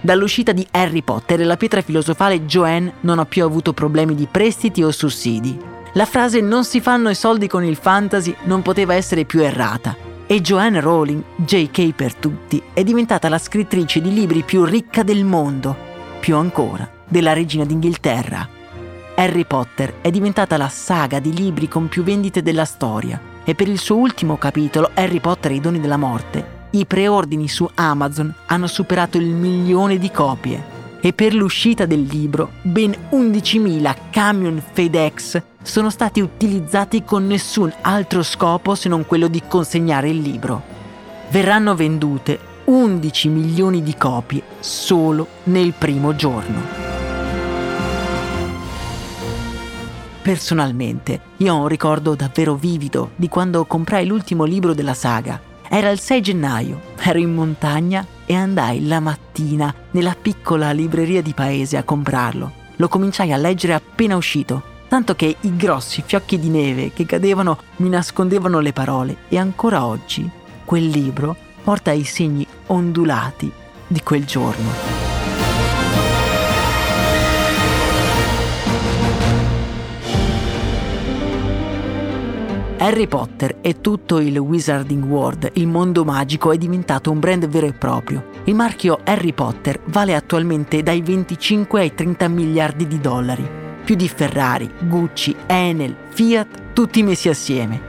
Dall'uscita 0.00 0.52
di 0.52 0.64
Harry 0.70 1.02
Potter 1.02 1.44
la 1.44 1.56
pietra 1.56 1.82
filosofale 1.82 2.44
Joanne 2.44 2.94
non 3.00 3.18
ha 3.18 3.26
più 3.26 3.44
avuto 3.44 3.72
problemi 3.72 4.14
di 4.14 4.28
prestiti 4.30 4.80
o 4.84 4.92
sussidi. 4.92 5.77
La 5.98 6.06
frase 6.06 6.40
non 6.40 6.62
si 6.62 6.80
fanno 6.80 7.10
i 7.10 7.16
soldi 7.16 7.48
con 7.48 7.64
il 7.64 7.74
fantasy 7.74 8.32
non 8.44 8.62
poteva 8.62 8.94
essere 8.94 9.24
più 9.24 9.40
errata. 9.40 9.96
E 10.28 10.40
Joanne 10.40 10.80
Rowling, 10.80 11.20
JK 11.34 11.92
per 11.92 12.14
tutti, 12.14 12.62
è 12.72 12.84
diventata 12.84 13.28
la 13.28 13.36
scrittrice 13.36 14.00
di 14.00 14.14
libri 14.14 14.44
più 14.44 14.62
ricca 14.62 15.02
del 15.02 15.24
mondo, 15.24 15.76
più 16.20 16.36
ancora 16.36 16.88
della 17.04 17.32
regina 17.32 17.64
d'Inghilterra. 17.64 18.48
Harry 19.16 19.44
Potter 19.44 19.94
è 20.00 20.10
diventata 20.10 20.56
la 20.56 20.68
saga 20.68 21.18
di 21.18 21.34
libri 21.34 21.66
con 21.66 21.88
più 21.88 22.04
vendite 22.04 22.42
della 22.42 22.64
storia 22.64 23.20
e 23.42 23.56
per 23.56 23.66
il 23.66 23.80
suo 23.80 23.96
ultimo 23.96 24.36
capitolo, 24.36 24.90
Harry 24.94 25.18
Potter 25.18 25.50
e 25.50 25.54
i 25.56 25.60
doni 25.60 25.80
della 25.80 25.96
morte, 25.96 26.66
i 26.70 26.86
preordini 26.86 27.48
su 27.48 27.68
Amazon 27.74 28.32
hanno 28.46 28.68
superato 28.68 29.18
il 29.18 29.34
milione 29.34 29.98
di 29.98 30.12
copie 30.12 30.76
e 31.00 31.12
per 31.12 31.34
l'uscita 31.34 31.86
del 31.86 32.02
libro 32.02 32.52
ben 32.62 32.94
11.000 33.10 33.96
camion 34.10 34.62
FedEx 34.72 35.42
sono 35.68 35.90
stati 35.90 36.20
utilizzati 36.20 37.04
con 37.04 37.26
nessun 37.26 37.72
altro 37.82 38.22
scopo 38.22 38.74
se 38.74 38.88
non 38.88 39.06
quello 39.06 39.28
di 39.28 39.42
consegnare 39.46 40.08
il 40.08 40.18
libro. 40.18 40.62
Verranno 41.28 41.74
vendute 41.74 42.38
11 42.64 43.28
milioni 43.28 43.82
di 43.82 43.94
copie 43.94 44.42
solo 44.60 45.26
nel 45.44 45.74
primo 45.76 46.16
giorno. 46.16 46.86
Personalmente, 50.22 51.20
io 51.38 51.54
ho 51.54 51.60
un 51.60 51.68
ricordo 51.68 52.14
davvero 52.14 52.54
vivido 52.54 53.10
di 53.16 53.28
quando 53.28 53.64
comprai 53.64 54.06
l'ultimo 54.06 54.44
libro 54.44 54.72
della 54.74 54.94
saga. 54.94 55.40
Era 55.68 55.90
il 55.90 55.98
6 55.98 56.22
gennaio, 56.22 56.80
ero 56.98 57.18
in 57.18 57.34
montagna 57.34 58.06
e 58.24 58.34
andai 58.34 58.86
la 58.86 59.00
mattina 59.00 59.74
nella 59.90 60.16
piccola 60.20 60.70
libreria 60.72 61.20
di 61.20 61.34
paese 61.34 61.76
a 61.76 61.82
comprarlo. 61.82 62.52
Lo 62.76 62.88
cominciai 62.88 63.32
a 63.32 63.36
leggere 63.36 63.74
appena 63.74 64.16
uscito, 64.16 64.67
tanto 64.88 65.14
che 65.14 65.36
i 65.40 65.56
grossi 65.56 66.02
fiocchi 66.04 66.38
di 66.38 66.48
neve 66.48 66.92
che 66.92 67.06
cadevano 67.06 67.58
mi 67.76 67.88
nascondevano 67.88 68.60
le 68.60 68.72
parole 68.72 69.16
e 69.28 69.38
ancora 69.38 69.84
oggi 69.84 70.28
quel 70.64 70.86
libro 70.86 71.36
porta 71.62 71.92
i 71.92 72.04
segni 72.04 72.46
ondulati 72.66 73.50
di 73.86 74.02
quel 74.02 74.24
giorno. 74.24 75.06
Harry 82.80 83.08
Potter 83.08 83.58
e 83.60 83.80
tutto 83.80 84.20
il 84.20 84.38
Wizarding 84.38 85.04
World, 85.04 85.50
il 85.54 85.66
mondo 85.66 86.04
magico, 86.04 86.52
è 86.52 86.56
diventato 86.56 87.10
un 87.10 87.18
brand 87.18 87.46
vero 87.48 87.66
e 87.66 87.72
proprio. 87.72 88.30
Il 88.44 88.54
marchio 88.54 89.00
Harry 89.04 89.32
Potter 89.32 89.80
vale 89.86 90.14
attualmente 90.14 90.82
dai 90.82 91.02
25 91.02 91.80
ai 91.80 91.92
30 91.92 92.28
miliardi 92.28 92.86
di 92.86 93.00
dollari, 93.00 93.67
più 93.88 93.96
di 93.96 94.06
Ferrari, 94.10 94.70
Gucci, 94.80 95.34
Enel, 95.46 95.96
Fiat, 96.10 96.74
tutti 96.74 97.02
messi 97.02 97.30
assieme. 97.30 97.80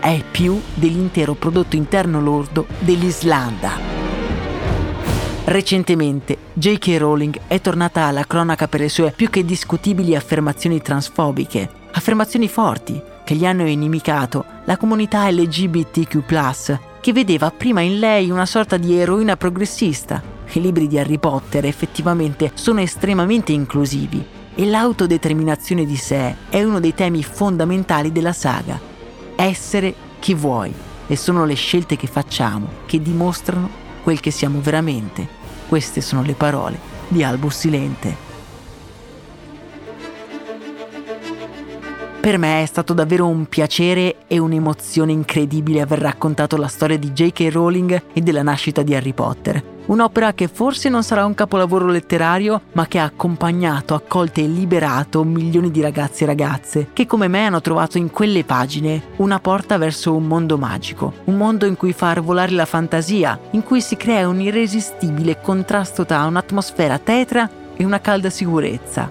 È 0.00 0.20
più 0.28 0.60
dell'intero 0.74 1.34
prodotto 1.34 1.76
interno 1.76 2.20
lordo 2.20 2.66
dell'Islanda. 2.80 3.70
Recentemente 5.44 6.38
J.K. 6.54 6.96
Rowling 6.98 7.38
è 7.46 7.60
tornata 7.60 8.06
alla 8.06 8.26
cronaca 8.26 8.66
per 8.66 8.80
le 8.80 8.88
sue 8.88 9.12
più 9.12 9.30
che 9.30 9.44
discutibili 9.44 10.16
affermazioni 10.16 10.82
transfobiche, 10.82 11.70
affermazioni 11.92 12.48
forti 12.48 13.00
che 13.22 13.36
gli 13.36 13.46
hanno 13.46 13.68
inimicato 13.68 14.44
la 14.64 14.76
comunità 14.76 15.30
LGBTQ, 15.30 16.78
che 17.00 17.12
vedeva 17.12 17.52
prima 17.52 17.80
in 17.80 18.00
lei 18.00 18.28
una 18.32 18.44
sorta 18.44 18.76
di 18.76 18.98
eroina 18.98 19.36
progressista. 19.36 20.20
I 20.50 20.60
libri 20.60 20.88
di 20.88 20.98
Harry 20.98 21.18
Potter 21.18 21.64
effettivamente 21.64 22.50
sono 22.54 22.80
estremamente 22.80 23.52
inclusivi 23.52 24.38
e 24.54 24.66
l'autodeterminazione 24.66 25.84
di 25.84 25.96
sé 25.96 26.34
è 26.48 26.62
uno 26.62 26.80
dei 26.80 26.94
temi 26.94 27.22
fondamentali 27.22 28.12
della 28.12 28.32
saga. 28.32 28.80
Essere 29.36 29.94
chi 30.18 30.34
vuoi 30.34 30.72
e 31.06 31.16
sono 31.16 31.44
le 31.44 31.54
scelte 31.54 31.96
che 31.96 32.06
facciamo 32.06 32.68
che 32.86 33.00
dimostrano 33.00 33.68
quel 34.02 34.20
che 34.20 34.30
siamo 34.30 34.60
veramente. 34.60 35.26
Queste 35.68 36.00
sono 36.00 36.22
le 36.22 36.34
parole 36.34 36.78
di 37.08 37.22
Albus 37.22 37.58
Silente. 37.58 38.27
Per 42.20 42.36
me 42.36 42.62
è 42.62 42.66
stato 42.66 42.94
davvero 42.94 43.28
un 43.28 43.46
piacere 43.46 44.16
e 44.26 44.38
un'emozione 44.38 45.12
incredibile 45.12 45.80
aver 45.80 46.00
raccontato 46.00 46.56
la 46.56 46.66
storia 46.66 46.98
di 46.98 47.12
J.K. 47.12 47.48
Rowling 47.52 48.02
e 48.12 48.20
della 48.20 48.42
nascita 48.42 48.82
di 48.82 48.94
Harry 48.94 49.12
Potter. 49.12 49.76
Un'opera 49.86 50.34
che 50.34 50.48
forse 50.48 50.88
non 50.88 51.04
sarà 51.04 51.24
un 51.24 51.34
capolavoro 51.34 51.86
letterario, 51.86 52.62
ma 52.72 52.86
che 52.88 52.98
ha 52.98 53.04
accompagnato, 53.04 53.94
accolto 53.94 54.40
e 54.40 54.48
liberato 54.48 55.22
milioni 55.22 55.70
di 55.70 55.80
ragazzi 55.80 56.24
e 56.24 56.26
ragazze 56.26 56.88
che 56.92 57.06
come 57.06 57.28
me 57.28 57.46
hanno 57.46 57.60
trovato 57.60 57.96
in 57.98 58.10
quelle 58.10 58.44
pagine 58.44 59.00
una 59.16 59.38
porta 59.38 59.78
verso 59.78 60.14
un 60.14 60.26
mondo 60.26 60.58
magico, 60.58 61.14
un 61.24 61.36
mondo 61.36 61.66
in 61.66 61.76
cui 61.76 61.92
far 61.92 62.20
volare 62.20 62.50
la 62.50 62.66
fantasia, 62.66 63.38
in 63.52 63.62
cui 63.62 63.80
si 63.80 63.96
crea 63.96 64.28
un 64.28 64.40
irresistibile 64.40 65.40
contrasto 65.40 66.04
tra 66.04 66.26
un'atmosfera 66.26 66.98
tetra 66.98 67.48
e 67.74 67.84
una 67.84 68.00
calda 68.00 68.28
sicurezza. 68.28 69.08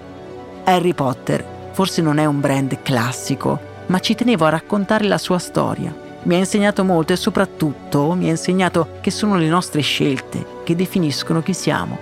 Harry 0.64 0.92
Potter 0.92 1.56
Forse 1.78 2.02
non 2.02 2.18
è 2.18 2.24
un 2.24 2.40
brand 2.40 2.82
classico, 2.82 3.60
ma 3.86 4.00
ci 4.00 4.16
tenevo 4.16 4.44
a 4.44 4.48
raccontare 4.48 5.04
la 5.04 5.16
sua 5.16 5.38
storia. 5.38 5.94
Mi 6.24 6.34
ha 6.34 6.38
insegnato 6.38 6.82
molto 6.82 7.12
e 7.12 7.16
soprattutto 7.16 8.14
mi 8.14 8.26
ha 8.26 8.30
insegnato 8.30 8.98
che 9.00 9.12
sono 9.12 9.36
le 9.36 9.46
nostre 9.46 9.80
scelte 9.80 10.44
che 10.64 10.74
definiscono 10.74 11.40
chi 11.40 11.54
siamo. 11.54 11.96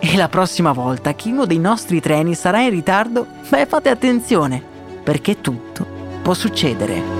E 0.00 0.16
la 0.16 0.28
prossima 0.28 0.72
volta 0.72 1.14
che 1.14 1.28
uno 1.28 1.46
dei 1.46 1.60
nostri 1.60 2.00
treni 2.00 2.34
sarà 2.34 2.62
in 2.62 2.70
ritardo, 2.70 3.24
beh 3.48 3.66
fate 3.66 3.88
attenzione, 3.88 4.60
perché 5.04 5.40
tutto 5.40 5.86
può 6.22 6.34
succedere. 6.34 7.19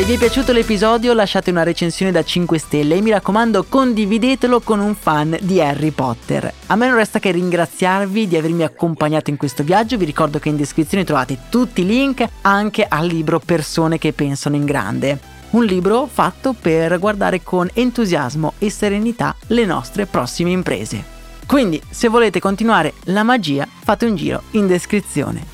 Se 0.00 0.06
vi 0.06 0.14
è 0.14 0.18
piaciuto 0.18 0.52
l'episodio 0.52 1.12
lasciate 1.12 1.50
una 1.50 1.62
recensione 1.62 2.10
da 2.10 2.24
5 2.24 2.56
stelle 2.56 2.94
e 2.94 3.02
mi 3.02 3.10
raccomando 3.10 3.64
condividetelo 3.64 4.60
con 4.60 4.80
un 4.80 4.94
fan 4.94 5.36
di 5.42 5.60
Harry 5.60 5.90
Potter. 5.90 6.50
A 6.68 6.74
me 6.74 6.86
non 6.86 6.96
resta 6.96 7.18
che 7.18 7.30
ringraziarvi 7.30 8.26
di 8.26 8.38
avermi 8.38 8.62
accompagnato 8.62 9.28
in 9.28 9.36
questo 9.36 9.62
viaggio, 9.62 9.98
vi 9.98 10.06
ricordo 10.06 10.38
che 10.38 10.48
in 10.48 10.56
descrizione 10.56 11.04
trovate 11.04 11.40
tutti 11.50 11.82
i 11.82 11.86
link 11.86 12.26
anche 12.40 12.86
al 12.88 13.08
libro 13.08 13.40
Persone 13.40 13.98
che 13.98 14.14
pensano 14.14 14.56
in 14.56 14.64
grande. 14.64 15.18
Un 15.50 15.66
libro 15.66 16.08
fatto 16.10 16.54
per 16.58 16.98
guardare 16.98 17.42
con 17.42 17.68
entusiasmo 17.70 18.54
e 18.56 18.70
serenità 18.70 19.36
le 19.48 19.66
nostre 19.66 20.06
prossime 20.06 20.48
imprese. 20.48 21.04
Quindi, 21.44 21.78
se 21.90 22.08
volete 22.08 22.40
continuare 22.40 22.94
la 23.04 23.22
magia, 23.22 23.68
fate 23.84 24.06
un 24.06 24.16
giro 24.16 24.44
in 24.52 24.66
descrizione. 24.66 25.44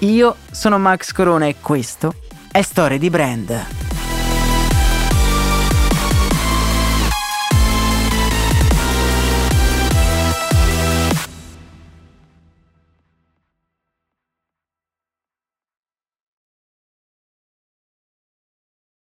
Io 0.00 0.34
sono 0.50 0.76
Max 0.76 1.12
Corona 1.12 1.46
e 1.46 1.54
questo 1.60 2.12
è 2.56 2.62
Storie 2.62 2.96
di 2.96 3.10
Brand. 3.10 3.95